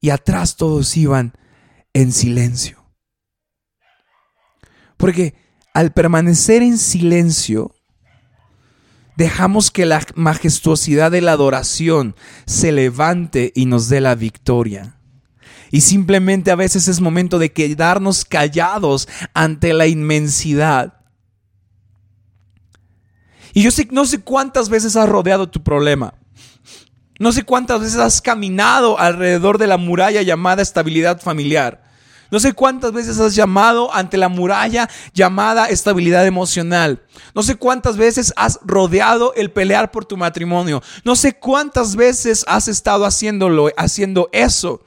y 0.01 0.09
atrás 0.09 0.57
todos 0.57 0.97
iban 0.97 1.33
en 1.93 2.11
silencio. 2.11 2.83
Porque 4.97 5.35
al 5.73 5.93
permanecer 5.93 6.61
en 6.61 6.77
silencio, 6.77 7.72
Dejamos 9.15 9.69
que 9.69 9.85
la 9.85 10.01
majestuosidad 10.15 11.11
de 11.11 11.21
la 11.21 11.33
adoración 11.33 12.15
se 12.45 12.71
levante 12.71 13.51
y 13.55 13.65
nos 13.65 13.89
dé 13.89 14.01
la 14.01 14.15
victoria. 14.15 14.97
Y 15.71 15.81
simplemente 15.81 16.51
a 16.51 16.55
veces 16.55 16.87
es 16.87 17.01
momento 17.01 17.39
de 17.39 17.51
quedarnos 17.51 18.25
callados 18.25 19.07
ante 19.33 19.73
la 19.73 19.87
inmensidad. 19.87 20.93
Y 23.53 23.63
yo 23.63 23.71
sé, 23.71 23.87
no 23.91 24.05
sé 24.05 24.19
cuántas 24.19 24.69
veces 24.69 24.95
has 24.95 25.07
rodeado 25.07 25.49
tu 25.49 25.63
problema. 25.63 26.15
No 27.19 27.31
sé 27.31 27.43
cuántas 27.43 27.81
veces 27.81 27.97
has 27.97 28.21
caminado 28.21 28.99
alrededor 28.99 29.57
de 29.57 29.67
la 29.67 29.77
muralla 29.77 30.23
llamada 30.23 30.61
estabilidad 30.61 31.21
familiar. 31.21 31.82
No 32.33 32.39
sé 32.39 32.53
cuántas 32.53 32.91
veces 32.93 33.19
has 33.19 33.35
llamado 33.35 33.93
ante 33.93 34.17
la 34.17 34.27
muralla 34.27 34.89
llamada 35.13 35.67
estabilidad 35.67 36.25
emocional. 36.25 36.99
No 37.35 37.43
sé 37.43 37.57
cuántas 37.57 37.95
veces 37.95 38.33
has 38.35 38.59
rodeado 38.63 39.35
el 39.35 39.51
pelear 39.51 39.91
por 39.91 40.03
tu 40.03 40.17
matrimonio. 40.17 40.81
No 41.03 41.15
sé 41.15 41.33
cuántas 41.33 41.95
veces 41.95 42.43
has 42.47 42.67
estado 42.67 43.05
haciéndolo, 43.05 43.69
haciendo 43.77 44.29
eso. 44.31 44.81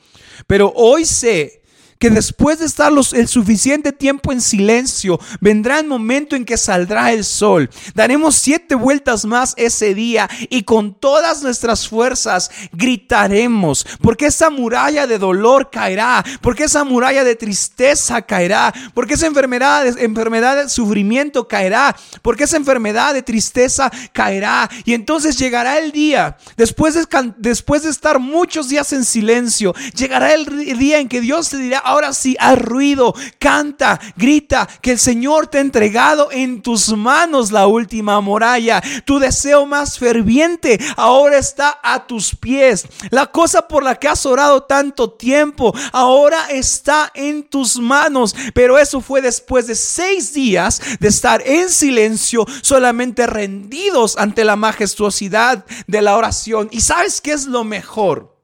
Pero 0.48 0.72
hoy 0.74 1.04
sé 1.04 1.62
que 1.98 2.10
después 2.10 2.58
de 2.58 2.66
estar 2.66 2.92
el 3.12 3.28
suficiente 3.28 3.92
tiempo 3.92 4.32
en 4.32 4.40
silencio, 4.40 5.18
vendrá 5.40 5.78
el 5.80 5.86
momento 5.86 6.36
en 6.36 6.44
que 6.44 6.56
saldrá 6.56 7.12
el 7.12 7.24
sol. 7.24 7.70
Daremos 7.94 8.36
siete 8.36 8.74
vueltas 8.74 9.24
más 9.24 9.54
ese 9.56 9.94
día 9.94 10.28
y 10.50 10.62
con 10.62 10.94
todas 10.94 11.42
nuestras 11.42 11.88
fuerzas 11.88 12.50
gritaremos, 12.72 13.86
porque 14.00 14.26
esa 14.26 14.50
muralla 14.50 15.06
de 15.06 15.18
dolor 15.18 15.70
caerá, 15.70 16.24
porque 16.40 16.64
esa 16.64 16.84
muralla 16.84 17.24
de 17.24 17.36
tristeza 17.36 18.22
caerá, 18.22 18.72
porque 18.94 19.14
esa 19.14 19.26
enfermedad, 19.26 19.86
enfermedad 19.98 20.56
de 20.56 20.68
sufrimiento 20.68 21.48
caerá, 21.48 21.96
porque 22.22 22.44
esa 22.44 22.56
enfermedad 22.56 23.14
de 23.14 23.22
tristeza 23.22 23.90
caerá. 24.12 24.68
Y 24.84 24.94
entonces 24.94 25.38
llegará 25.38 25.78
el 25.78 25.92
día, 25.92 26.36
después 26.56 26.94
de, 26.94 27.06
después 27.38 27.82
de 27.82 27.90
estar 27.90 28.18
muchos 28.18 28.68
días 28.68 28.92
en 28.92 29.04
silencio, 29.04 29.74
llegará 29.94 30.34
el 30.34 30.78
día 30.78 30.98
en 30.98 31.08
que 31.08 31.20
Dios 31.20 31.48
te 31.50 31.58
dirá, 31.58 31.82
ahora 31.86 32.12
sí, 32.12 32.36
haz 32.38 32.58
ruido, 32.58 33.14
canta, 33.38 34.00
grita 34.16 34.68
que 34.82 34.92
el 34.92 34.98
Señor 34.98 35.46
te 35.46 35.58
ha 35.58 35.60
entregado 35.60 36.30
en 36.32 36.62
tus 36.62 36.88
manos 36.96 37.52
la 37.52 37.66
última 37.66 38.20
muralla. 38.20 38.82
Tu 39.04 39.18
deseo 39.18 39.66
más 39.66 39.98
ferviente 39.98 40.78
ahora 40.96 41.38
está 41.38 41.78
a 41.82 42.06
tus 42.06 42.34
pies. 42.34 42.86
La 43.10 43.26
cosa 43.26 43.68
por 43.68 43.82
la 43.82 43.94
que 43.94 44.08
has 44.08 44.26
orado 44.26 44.64
tanto 44.64 45.10
tiempo 45.10 45.74
ahora 45.92 46.48
está 46.50 47.10
en 47.14 47.44
tus 47.44 47.78
manos. 47.78 48.34
Pero 48.54 48.78
eso 48.78 49.00
fue 49.00 49.22
después 49.22 49.66
de 49.66 49.74
seis 49.74 50.32
días 50.32 50.80
de 51.00 51.08
estar 51.08 51.42
en 51.46 51.70
silencio, 51.70 52.44
solamente 52.62 53.26
rendidos 53.26 54.16
ante 54.16 54.44
la 54.44 54.56
majestuosidad 54.56 55.64
de 55.86 56.02
la 56.02 56.16
oración. 56.16 56.68
¿Y 56.70 56.80
sabes 56.80 57.20
qué 57.20 57.32
es 57.32 57.46
lo 57.46 57.64
mejor? 57.64 58.35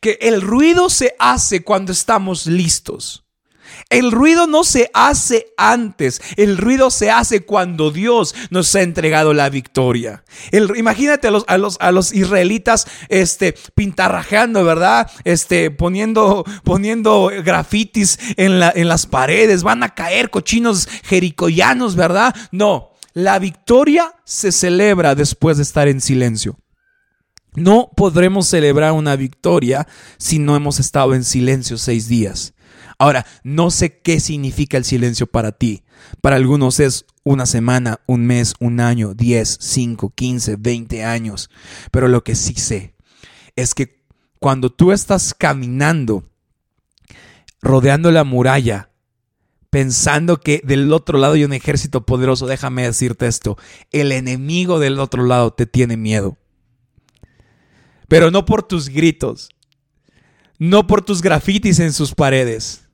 Que 0.00 0.18
el 0.20 0.42
ruido 0.42 0.90
se 0.90 1.14
hace 1.18 1.62
cuando 1.62 1.92
estamos 1.92 2.46
listos. 2.46 3.26
El 3.90 4.10
ruido 4.10 4.46
no 4.46 4.64
se 4.64 4.90
hace 4.94 5.52
antes, 5.56 6.20
el 6.36 6.56
ruido 6.56 6.90
se 6.90 7.10
hace 7.10 7.44
cuando 7.44 7.90
Dios 7.90 8.34
nos 8.50 8.74
ha 8.74 8.82
entregado 8.82 9.32
la 9.32 9.48
victoria. 9.48 10.24
El, 10.50 10.72
imagínate 10.76 11.28
a 11.28 11.30
los, 11.30 11.44
a 11.46 11.58
los, 11.58 11.76
a 11.80 11.92
los 11.92 12.12
israelitas 12.12 12.86
este, 13.08 13.54
pintarrajeando, 13.74 14.64
¿verdad? 14.64 15.10
Este, 15.24 15.70
poniendo, 15.70 16.44
poniendo 16.64 17.30
grafitis 17.44 18.18
en, 18.36 18.58
la, 18.58 18.72
en 18.74 18.88
las 18.88 19.06
paredes, 19.06 19.62
van 19.62 19.82
a 19.82 19.94
caer 19.94 20.30
cochinos 20.30 20.88
jericoyanos, 21.04 21.96
¿verdad? 21.96 22.34
No, 22.50 22.92
la 23.12 23.38
victoria 23.38 24.14
se 24.24 24.52
celebra 24.52 25.14
después 25.14 25.58
de 25.58 25.62
estar 25.62 25.86
en 25.88 26.00
silencio. 26.00 26.58
No 27.56 27.90
podremos 27.96 28.46
celebrar 28.46 28.92
una 28.92 29.16
victoria 29.16 29.88
si 30.18 30.38
no 30.38 30.54
hemos 30.54 30.78
estado 30.78 31.14
en 31.14 31.24
silencio 31.24 31.78
seis 31.78 32.06
días. 32.06 32.54
Ahora, 32.98 33.26
no 33.42 33.70
sé 33.70 33.98
qué 34.00 34.20
significa 34.20 34.76
el 34.76 34.84
silencio 34.84 35.26
para 35.26 35.52
ti. 35.52 35.82
Para 36.20 36.36
algunos 36.36 36.80
es 36.80 37.06
una 37.24 37.46
semana, 37.46 38.00
un 38.06 38.26
mes, 38.26 38.54
un 38.60 38.80
año, 38.80 39.14
10, 39.14 39.58
5, 39.60 40.12
15, 40.14 40.56
20 40.56 41.04
años. 41.04 41.50
Pero 41.90 42.08
lo 42.08 42.22
que 42.24 42.34
sí 42.34 42.54
sé 42.54 42.94
es 43.56 43.74
que 43.74 44.04
cuando 44.38 44.70
tú 44.70 44.92
estás 44.92 45.34
caminando, 45.34 46.24
rodeando 47.60 48.10
la 48.10 48.24
muralla, 48.24 48.90
pensando 49.70 50.40
que 50.40 50.60
del 50.64 50.92
otro 50.92 51.18
lado 51.18 51.34
hay 51.34 51.44
un 51.44 51.52
ejército 51.52 52.06
poderoso, 52.06 52.46
déjame 52.46 52.84
decirte 52.84 53.26
esto, 53.26 53.58
el 53.92 54.12
enemigo 54.12 54.78
del 54.78 55.00
otro 55.00 55.24
lado 55.24 55.52
te 55.52 55.66
tiene 55.66 55.96
miedo. 55.96 56.36
Pero 58.08 58.30
no 58.30 58.44
por 58.44 58.62
tus 58.62 58.88
gritos, 58.88 59.48
no 60.58 60.86
por 60.86 61.02
tus 61.02 61.22
grafitis 61.22 61.78
en 61.80 61.92
sus 61.92 62.14
paredes 62.14 62.86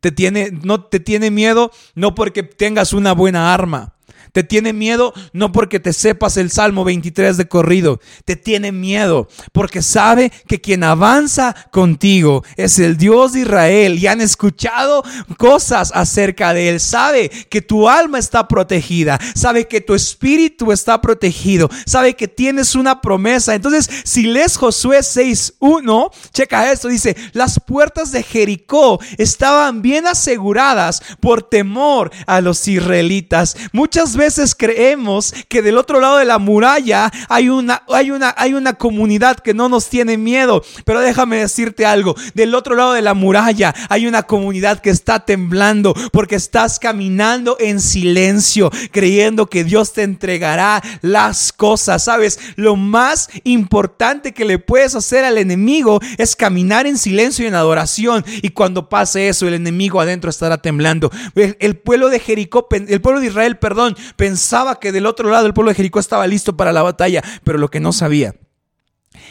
te 0.00 0.12
tiene, 0.12 0.50
no 0.62 0.84
te 0.84 1.00
tiene 1.00 1.30
miedo 1.30 1.72
no 1.94 2.14
porque 2.14 2.42
tengas 2.42 2.92
una 2.92 3.12
buena 3.12 3.52
arma. 3.52 3.94
Te 4.32 4.42
tiene 4.42 4.72
miedo 4.72 5.12
no 5.32 5.52
porque 5.52 5.80
te 5.80 5.92
sepas 5.92 6.36
el 6.36 6.50
Salmo 6.50 6.84
23 6.84 7.36
de 7.36 7.48
corrido. 7.48 8.00
Te 8.24 8.36
tiene 8.36 8.72
miedo 8.72 9.28
porque 9.52 9.82
sabe 9.82 10.32
que 10.46 10.60
quien 10.60 10.84
avanza 10.84 11.54
contigo 11.70 12.44
es 12.56 12.78
el 12.78 12.96
Dios 12.96 13.32
de 13.32 13.40
Israel 13.40 13.98
y 13.98 14.06
han 14.06 14.20
escuchado 14.20 15.02
cosas 15.36 15.92
acerca 15.94 16.52
de 16.54 16.68
él. 16.70 16.80
Sabe 16.80 17.28
que 17.28 17.62
tu 17.62 17.88
alma 17.88 18.18
está 18.18 18.48
protegida. 18.48 19.18
Sabe 19.34 19.66
que 19.66 19.80
tu 19.80 19.94
espíritu 19.94 20.72
está 20.72 21.00
protegido. 21.00 21.68
Sabe 21.86 22.14
que 22.14 22.28
tienes 22.28 22.74
una 22.74 23.00
promesa. 23.00 23.54
Entonces, 23.54 23.88
si 24.04 24.22
lees 24.22 24.56
Josué 24.56 24.98
6.1, 25.00 26.10
checa 26.32 26.72
esto. 26.72 26.88
Dice, 26.88 27.16
las 27.32 27.60
puertas 27.60 28.12
de 28.12 28.22
Jericó 28.22 29.00
estaban 29.16 29.82
bien 29.82 30.06
aseguradas 30.06 31.02
por 31.20 31.42
temor 31.42 32.10
a 32.26 32.40
los 32.40 32.66
israelitas. 32.68 33.56
Muchas 33.72 34.16
veces 34.18 34.54
creemos 34.54 35.32
que 35.48 35.62
del 35.62 35.78
otro 35.78 36.00
lado 36.00 36.18
de 36.18 36.26
la 36.26 36.38
muralla 36.38 37.10
hay 37.30 37.48
una, 37.48 37.82
hay 37.88 38.10
una, 38.10 38.34
hay 38.36 38.52
una 38.52 38.74
comunidad 38.74 39.38
que 39.38 39.54
no 39.54 39.70
nos 39.70 39.88
tiene 39.88 40.18
miedo. 40.18 40.62
Pero 40.84 41.00
déjame 41.00 41.38
decirte 41.38 41.86
algo, 41.86 42.14
del 42.34 42.54
otro 42.54 42.74
lado 42.74 42.92
de 42.92 43.00
la 43.00 43.14
muralla 43.14 43.74
hay 43.88 44.06
una 44.06 44.24
comunidad 44.24 44.80
que 44.80 44.90
está 44.90 45.20
temblando 45.20 45.94
porque 46.12 46.34
estás 46.34 46.78
caminando 46.78 47.56
en 47.60 47.80
silencio, 47.80 48.70
creyendo 48.90 49.46
que 49.46 49.64
Dios 49.64 49.94
te 49.94 50.02
entregará 50.02 50.82
las 51.00 51.52
cosas. 51.52 52.04
Sabes, 52.04 52.38
lo 52.56 52.76
más 52.76 53.30
importante 53.44 54.32
que 54.32 54.44
le 54.44 54.58
puedes 54.58 54.94
hacer 54.94 55.24
al 55.24 55.38
enemigo 55.38 56.00
es 56.18 56.36
caminar 56.36 56.86
en 56.86 56.98
silencio 56.98 57.44
y 57.44 57.48
en 57.48 57.54
adoración. 57.54 58.24
Y 58.42 58.50
cuando 58.50 58.88
pase 58.88 59.28
eso, 59.28 59.46
el 59.46 59.54
enemigo 59.54 60.00
adentro 60.00 60.30
estará 60.30 60.58
temblando. 60.58 61.10
El, 61.34 61.76
pueblo 61.76 62.08
de 62.08 62.18
Jericó, 62.20 62.66
el 62.70 63.00
pueblo 63.00 63.20
de 63.20 63.28
Israel, 63.28 63.58
perdón, 63.58 63.96
pensaba 64.16 64.80
que 64.80 64.92
del 64.92 65.06
otro 65.06 65.30
lado 65.30 65.46
el 65.46 65.54
pueblo 65.54 65.70
de 65.70 65.76
Jericó 65.76 66.00
estaba 66.00 66.26
listo 66.26 66.56
para 66.56 66.72
la 66.72 66.82
batalla, 66.82 67.22
pero 67.44 67.58
lo 67.58 67.70
que 67.70 67.80
no 67.80 67.92
sabía 67.92 68.34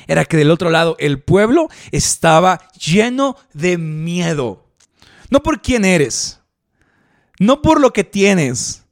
era 0.07 0.25
que 0.25 0.37
del 0.37 0.51
otro 0.51 0.69
lado 0.69 0.95
el 0.99 1.21
pueblo 1.21 1.69
estaba 1.91 2.59
lleno 2.73 3.37
de 3.53 3.77
miedo. 3.77 4.65
No 5.29 5.43
por 5.43 5.61
quién 5.61 5.85
eres, 5.85 6.39
no 7.39 7.61
por 7.61 7.81
lo 7.81 7.91
que 7.91 8.03
tienes, 8.03 8.83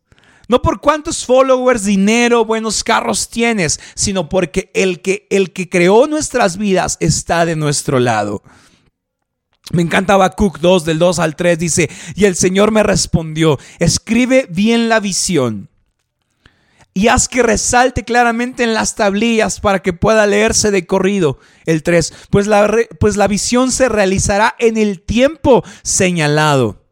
no 0.48 0.62
por 0.62 0.82
cuántos 0.82 1.26
followers, 1.26 1.86
dinero, 1.86 2.45
buenos 2.45 2.84
carros 2.84 3.30
tienes, 3.30 3.80
sino 3.95 4.30
porque 4.30 4.69
el 4.74 5.02
que, 5.02 5.28
el 5.30 5.54
que 5.54 5.69
creó 5.69 6.08
nuestras 6.08 6.58
vidas 6.58 6.98
está 7.00 7.45
de 7.45 7.56
nuestro 7.56 8.00
lado. 8.00 8.43
Me 9.71 9.82
encanta 9.82 10.13
Habacuc 10.13 10.60
2 10.60 10.86
del 10.86 11.00
2 11.00 11.19
al 11.19 11.36
3 11.36 11.58
dice, 11.58 11.89
y 12.13 12.26
el 12.26 12.36
Señor 12.36 12.71
me 12.71 12.84
respondió, 12.84 13.58
escribe 13.80 14.48
bien 14.52 14.89
la 14.89 15.00
visión 15.00 15.69
y 16.97 17.10
haz 17.10 17.27
que 17.27 17.43
resalte 17.43 18.05
claramente 18.05 18.63
en 18.63 18.73
las 18.73 18.95
tablillas 18.95 19.60
para 19.60 19.79
que 19.79 19.91
pueda 19.91 20.25
leerse 20.25 20.71
de 20.71 20.88
corrido. 20.88 21.38
El 21.65 21.84
3, 21.84 22.13
pues 22.29 22.47
la, 22.47 22.73
pues 22.99 23.17
la 23.17 23.27
visión 23.27 23.71
se 23.71 23.89
realizará 23.89 24.55
en 24.60 24.77
el 24.77 25.01
tiempo 25.01 25.63
señalado 25.84 26.85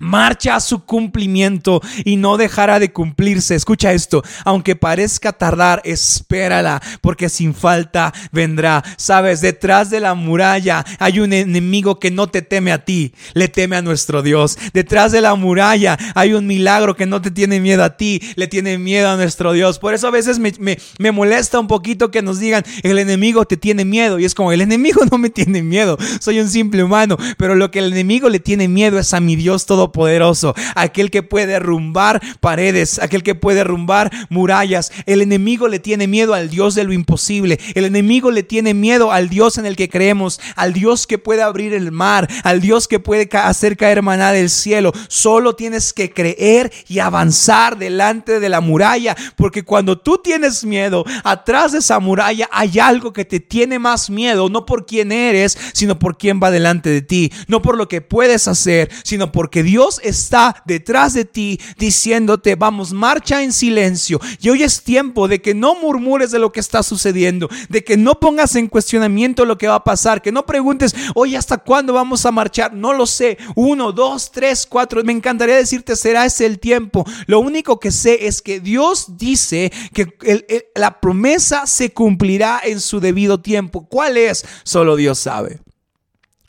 marcha 0.00 0.56
a 0.56 0.60
su 0.60 0.84
cumplimiento 0.84 1.80
y 2.04 2.16
no 2.16 2.36
dejará 2.36 2.78
de 2.78 2.92
cumplirse. 2.92 3.54
Escucha 3.54 3.92
esto, 3.92 4.22
aunque 4.44 4.76
parezca 4.76 5.32
tardar, 5.32 5.80
espérala, 5.84 6.82
porque 7.00 7.28
sin 7.28 7.54
falta 7.54 8.12
vendrá. 8.32 8.82
Sabes, 8.96 9.40
detrás 9.40 9.90
de 9.90 10.00
la 10.00 10.14
muralla 10.14 10.84
hay 10.98 11.20
un 11.20 11.32
enemigo 11.32 12.00
que 12.00 12.10
no 12.10 12.28
te 12.28 12.42
teme 12.42 12.72
a 12.72 12.84
ti, 12.84 13.14
le 13.34 13.48
teme 13.48 13.76
a 13.76 13.82
nuestro 13.82 14.22
Dios. 14.22 14.58
Detrás 14.72 15.12
de 15.12 15.20
la 15.20 15.34
muralla 15.34 15.96
hay 16.14 16.34
un 16.34 16.46
milagro 16.46 16.96
que 16.96 17.06
no 17.06 17.22
te 17.22 17.30
tiene 17.30 17.60
miedo 17.60 17.84
a 17.84 17.96
ti, 17.96 18.20
le 18.34 18.48
tiene 18.48 18.78
miedo 18.78 19.08
a 19.08 19.16
nuestro 19.16 19.52
Dios. 19.52 19.78
Por 19.78 19.94
eso 19.94 20.08
a 20.08 20.10
veces 20.10 20.38
me, 20.38 20.52
me 20.98 21.12
molesta 21.12 21.60
un 21.60 21.68
poquito 21.68 22.10
que 22.10 22.22
nos 22.22 22.40
digan, 22.40 22.64
el 22.82 22.98
enemigo 22.98 23.44
te 23.44 23.56
tiene 23.56 23.84
miedo. 23.84 24.18
Y 24.18 24.24
es 24.24 24.34
como, 24.34 24.52
el 24.52 24.60
enemigo 24.60 25.02
no 25.10 25.18
me 25.18 25.30
tiene 25.30 25.62
miedo, 25.62 25.96
soy 26.20 26.40
un 26.40 26.48
simple 26.48 26.82
humano, 26.82 27.16
pero 27.36 27.54
lo 27.54 27.70
que 27.70 27.78
el 27.78 27.92
enemigo 27.92 28.28
le 28.28 28.40
tiene 28.40 28.66
miedo 28.66 28.98
es 28.98 29.14
a 29.14 29.20
mi 29.20 29.36
Dios 29.36 29.66
todo 29.66 29.83
poderoso, 29.92 30.54
aquel 30.74 31.10
que 31.10 31.22
puede 31.22 31.46
derrumbar 31.46 32.20
paredes, 32.40 32.98
aquel 32.98 33.22
que 33.22 33.34
puede 33.34 33.58
derrumbar 33.58 34.10
murallas. 34.28 34.92
El 35.06 35.22
enemigo 35.22 35.68
le 35.68 35.78
tiene 35.78 36.06
miedo 36.06 36.34
al 36.34 36.50
Dios 36.50 36.74
de 36.74 36.84
lo 36.84 36.92
imposible. 36.92 37.58
El 37.74 37.84
enemigo 37.84 38.30
le 38.30 38.42
tiene 38.42 38.74
miedo 38.74 39.12
al 39.12 39.28
Dios 39.28 39.58
en 39.58 39.66
el 39.66 39.76
que 39.76 39.88
creemos, 39.88 40.40
al 40.56 40.72
Dios 40.72 41.06
que 41.06 41.18
puede 41.18 41.42
abrir 41.42 41.74
el 41.74 41.92
mar, 41.92 42.28
al 42.42 42.60
Dios 42.60 42.88
que 42.88 43.00
puede 43.00 43.28
hacer 43.32 43.76
caer 43.76 44.02
maná 44.02 44.32
del 44.32 44.50
cielo. 44.50 44.92
Solo 45.08 45.54
tienes 45.56 45.92
que 45.92 46.10
creer 46.10 46.72
y 46.88 46.98
avanzar 46.98 47.78
delante 47.78 48.40
de 48.40 48.48
la 48.48 48.60
muralla, 48.60 49.16
porque 49.36 49.62
cuando 49.62 49.98
tú 49.98 50.18
tienes 50.18 50.64
miedo, 50.64 51.04
atrás 51.22 51.72
de 51.72 51.78
esa 51.78 51.98
muralla 52.00 52.48
hay 52.52 52.78
algo 52.78 53.12
que 53.12 53.24
te 53.24 53.40
tiene 53.40 53.78
más 53.78 54.10
miedo, 54.10 54.48
no 54.48 54.66
por 54.66 54.86
quién 54.86 55.12
eres, 55.12 55.58
sino 55.72 55.98
por 55.98 56.16
quién 56.16 56.40
va 56.42 56.50
delante 56.50 56.90
de 56.90 57.02
ti, 57.02 57.32
no 57.48 57.62
por 57.62 57.76
lo 57.76 57.88
que 57.88 58.00
puedes 58.00 58.48
hacer, 58.48 58.90
sino 59.02 59.32
porque 59.32 59.62
Dios 59.62 59.73
Dios 59.74 60.00
está 60.04 60.62
detrás 60.66 61.14
de 61.14 61.24
ti 61.24 61.58
diciéndote, 61.76 62.54
vamos, 62.54 62.92
marcha 62.92 63.42
en 63.42 63.52
silencio. 63.52 64.20
Y 64.40 64.48
hoy 64.48 64.62
es 64.62 64.84
tiempo 64.84 65.26
de 65.26 65.42
que 65.42 65.52
no 65.52 65.74
murmures 65.74 66.30
de 66.30 66.38
lo 66.38 66.52
que 66.52 66.60
está 66.60 66.84
sucediendo, 66.84 67.48
de 67.68 67.82
que 67.82 67.96
no 67.96 68.20
pongas 68.20 68.54
en 68.54 68.68
cuestionamiento 68.68 69.44
lo 69.44 69.58
que 69.58 69.66
va 69.66 69.74
a 69.74 69.82
pasar, 69.82 70.22
que 70.22 70.30
no 70.30 70.46
preguntes, 70.46 70.94
oye, 71.16 71.36
¿hasta 71.36 71.58
cuándo 71.58 71.92
vamos 71.92 72.24
a 72.24 72.30
marchar? 72.30 72.72
No 72.72 72.92
lo 72.92 73.04
sé. 73.04 73.36
Uno, 73.56 73.90
dos, 73.90 74.30
tres, 74.30 74.64
cuatro. 74.64 75.02
Me 75.02 75.10
encantaría 75.10 75.56
decirte, 75.56 75.96
será 75.96 76.24
ese 76.24 76.46
el 76.46 76.60
tiempo. 76.60 77.04
Lo 77.26 77.40
único 77.40 77.80
que 77.80 77.90
sé 77.90 78.28
es 78.28 78.42
que 78.42 78.60
Dios 78.60 79.16
dice 79.18 79.72
que 79.92 80.70
la 80.76 81.00
promesa 81.00 81.66
se 81.66 81.92
cumplirá 81.92 82.60
en 82.62 82.78
su 82.80 83.00
debido 83.00 83.40
tiempo. 83.40 83.88
¿Cuál 83.88 84.18
es? 84.18 84.46
Solo 84.62 84.94
Dios 84.94 85.18
sabe. 85.18 85.58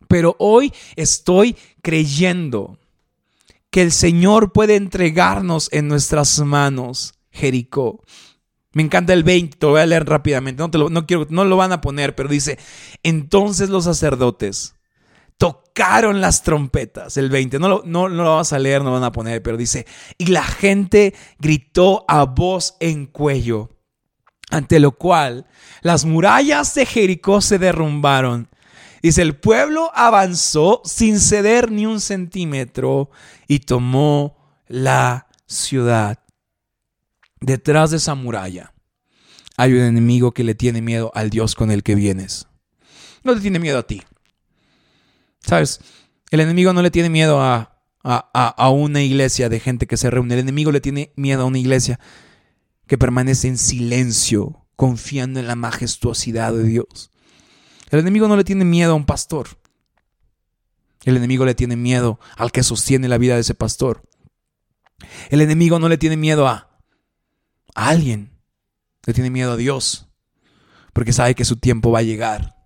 Pero 0.08 0.36
hoy 0.38 0.72
estoy 0.96 1.56
creyendo 1.82 2.78
que 3.72 3.82
el 3.82 3.92
Señor 3.92 4.54
puede 4.54 4.76
entregarnos 4.76 5.70
en 5.72 5.88
nuestras 5.88 6.40
manos, 6.40 7.14
Jericó. 7.32 8.04
Me 8.74 8.84
encanta 8.84 9.14
el 9.14 9.24
20, 9.24 9.58
te 9.58 9.66
voy 9.66 9.80
a 9.80 9.86
leer 9.86 10.06
rápidamente, 10.06 10.62
no, 10.62 10.70
te 10.70 10.78
lo, 10.78 10.90
no, 10.90 11.06
quiero, 11.06 11.28
no 11.30 11.46
lo 11.46 11.56
van 11.58 11.72
a 11.72 11.82
poner, 11.82 12.14
pero 12.14 12.28
dice, 12.28 12.60
entonces 13.04 13.70
los 13.70 13.86
sacerdotes 13.86 14.76
tocaron 15.38 16.22
las 16.22 16.44
trompetas. 16.44 17.18
El 17.18 17.30
20, 17.30 17.60
no 17.60 17.70
lo, 17.70 17.84
no, 17.86 18.10
no 18.10 18.24
lo 18.24 18.36
vas 18.36 18.54
a 18.54 18.60
leer, 18.60 18.82
no 18.82 18.90
lo 18.90 18.96
van 18.96 19.04
a 19.04 19.12
poner, 19.12 19.42
pero 19.42 19.58
dice, 19.58 19.86
y 20.18 20.28
la 20.28 20.44
gente 20.44 21.14
gritó 21.40 22.06
a 22.08 22.26
voz 22.26 22.76
en 22.80 23.06
cuello, 23.06 23.70
ante 24.50 24.80
lo 24.80 24.92
cual 24.92 25.48
las 25.82 26.06
murallas 26.06 26.76
de 26.76 26.86
Jericó 26.86 27.42
se 27.42 27.60
derrumbaron. 27.60 28.50
Dice, 29.06 29.22
el 29.22 29.36
pueblo 29.36 29.92
avanzó 29.94 30.82
sin 30.84 31.20
ceder 31.20 31.72
ni 31.72 31.86
un 31.86 32.02
centímetro 32.02 33.12
y 33.48 33.60
tomó 33.60 34.36
la 34.68 35.28
ciudad. 35.46 36.18
Detrás 37.40 37.92
de 37.92 37.98
esa 37.98 38.16
muralla 38.16 38.74
hay 39.58 39.74
un 39.74 39.82
enemigo 39.82 40.32
que 40.32 40.44
le 40.44 40.56
tiene 40.56 40.82
miedo 40.82 41.12
al 41.14 41.30
Dios 41.30 41.54
con 41.54 41.70
el 41.70 41.84
que 41.84 41.94
vienes. 41.94 42.48
No 43.24 43.36
le 43.36 43.42
tiene 43.42 43.60
miedo 43.60 43.78
a 43.78 43.86
ti. 43.86 44.02
¿Sabes? 45.40 45.82
El 46.32 46.40
enemigo 46.40 46.74
no 46.74 46.82
le 46.82 46.90
tiene 46.90 47.12
miedo 47.12 47.40
a, 47.44 47.78
a, 48.02 48.70
una 48.72 49.04
iglesia 49.04 49.50
de 49.50 49.60
gente 49.60 49.86
que 49.86 49.98
se 49.98 50.10
reúne. 50.10 50.34
El 50.34 50.40
enemigo 50.40 50.72
le 50.72 50.82
tiene 50.82 51.14
miedo 51.16 51.44
a 51.44 51.46
una 51.46 51.60
iglesia 51.60 52.00
que 52.88 52.98
permanece 52.98 53.50
en 53.50 53.60
silencio, 53.60 54.66
confiando 54.76 55.40
en 55.40 55.46
la 55.46 55.56
majestuosidad 55.56 56.54
de 56.54 56.64
Dios. 56.64 57.12
El 57.96 58.02
enemigo 58.02 58.28
no 58.28 58.36
le 58.36 58.44
tiene 58.44 58.66
miedo 58.66 58.92
a 58.92 58.96
un 58.96 59.06
pastor. 59.06 59.48
El 61.06 61.16
enemigo 61.16 61.46
le 61.46 61.56
tiene 61.56 61.78
miedo 61.78 62.20
al 62.36 62.52
que 62.52 62.62
sostiene 62.62 63.08
la 63.08 63.18
vida 63.18 63.36
de 63.36 63.40
ese 63.42 63.56
pastor. 63.56 64.04
El 65.30 65.40
enemigo 65.40 65.80
no 65.80 65.88
le 65.88 65.98
tiene 65.98 66.18
miedo 66.18 66.46
a, 66.46 66.82
alguien. 67.74 68.38
Le 69.06 69.14
tiene 69.14 69.30
miedo 69.30 69.54
a 69.54 69.56
Dios. 69.56 70.10
Porque 70.92 71.14
sabe 71.14 71.36
que 71.36 71.46
su 71.46 71.56
tiempo 71.56 71.90
va 71.90 72.00
a 72.00 72.04
llegar. 72.04 72.58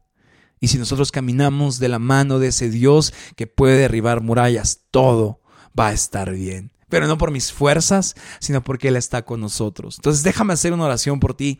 Y 0.60 0.70
si 0.70 0.80
nosotros 0.80 1.12
caminamos 1.12 1.78
de 1.78 1.90
la 1.90 2.00
mano 2.00 2.40
de 2.40 2.48
ese 2.48 2.72
Dios 2.72 3.14
que 3.36 3.46
puede 3.46 3.78
derribar 3.78 4.22
murallas, 4.22 4.86
todo 4.90 5.44
va 5.80 5.90
a 5.90 5.94
estar 5.94 6.34
bien. 6.34 6.72
Pero 6.90 7.06
no 7.06 7.20
por 7.20 7.30
mis 7.30 7.52
fuerzas, 7.52 8.16
sino 8.40 8.64
porque 8.64 8.88
Él 8.88 8.96
está 8.96 9.26
con 9.26 9.42
nosotros. 9.42 9.98
Entonces 10.00 10.24
déjame 10.24 10.54
hacer 10.54 10.74
una 10.74 10.86
oración 10.86 11.20
por 11.20 11.36
ti. 11.36 11.60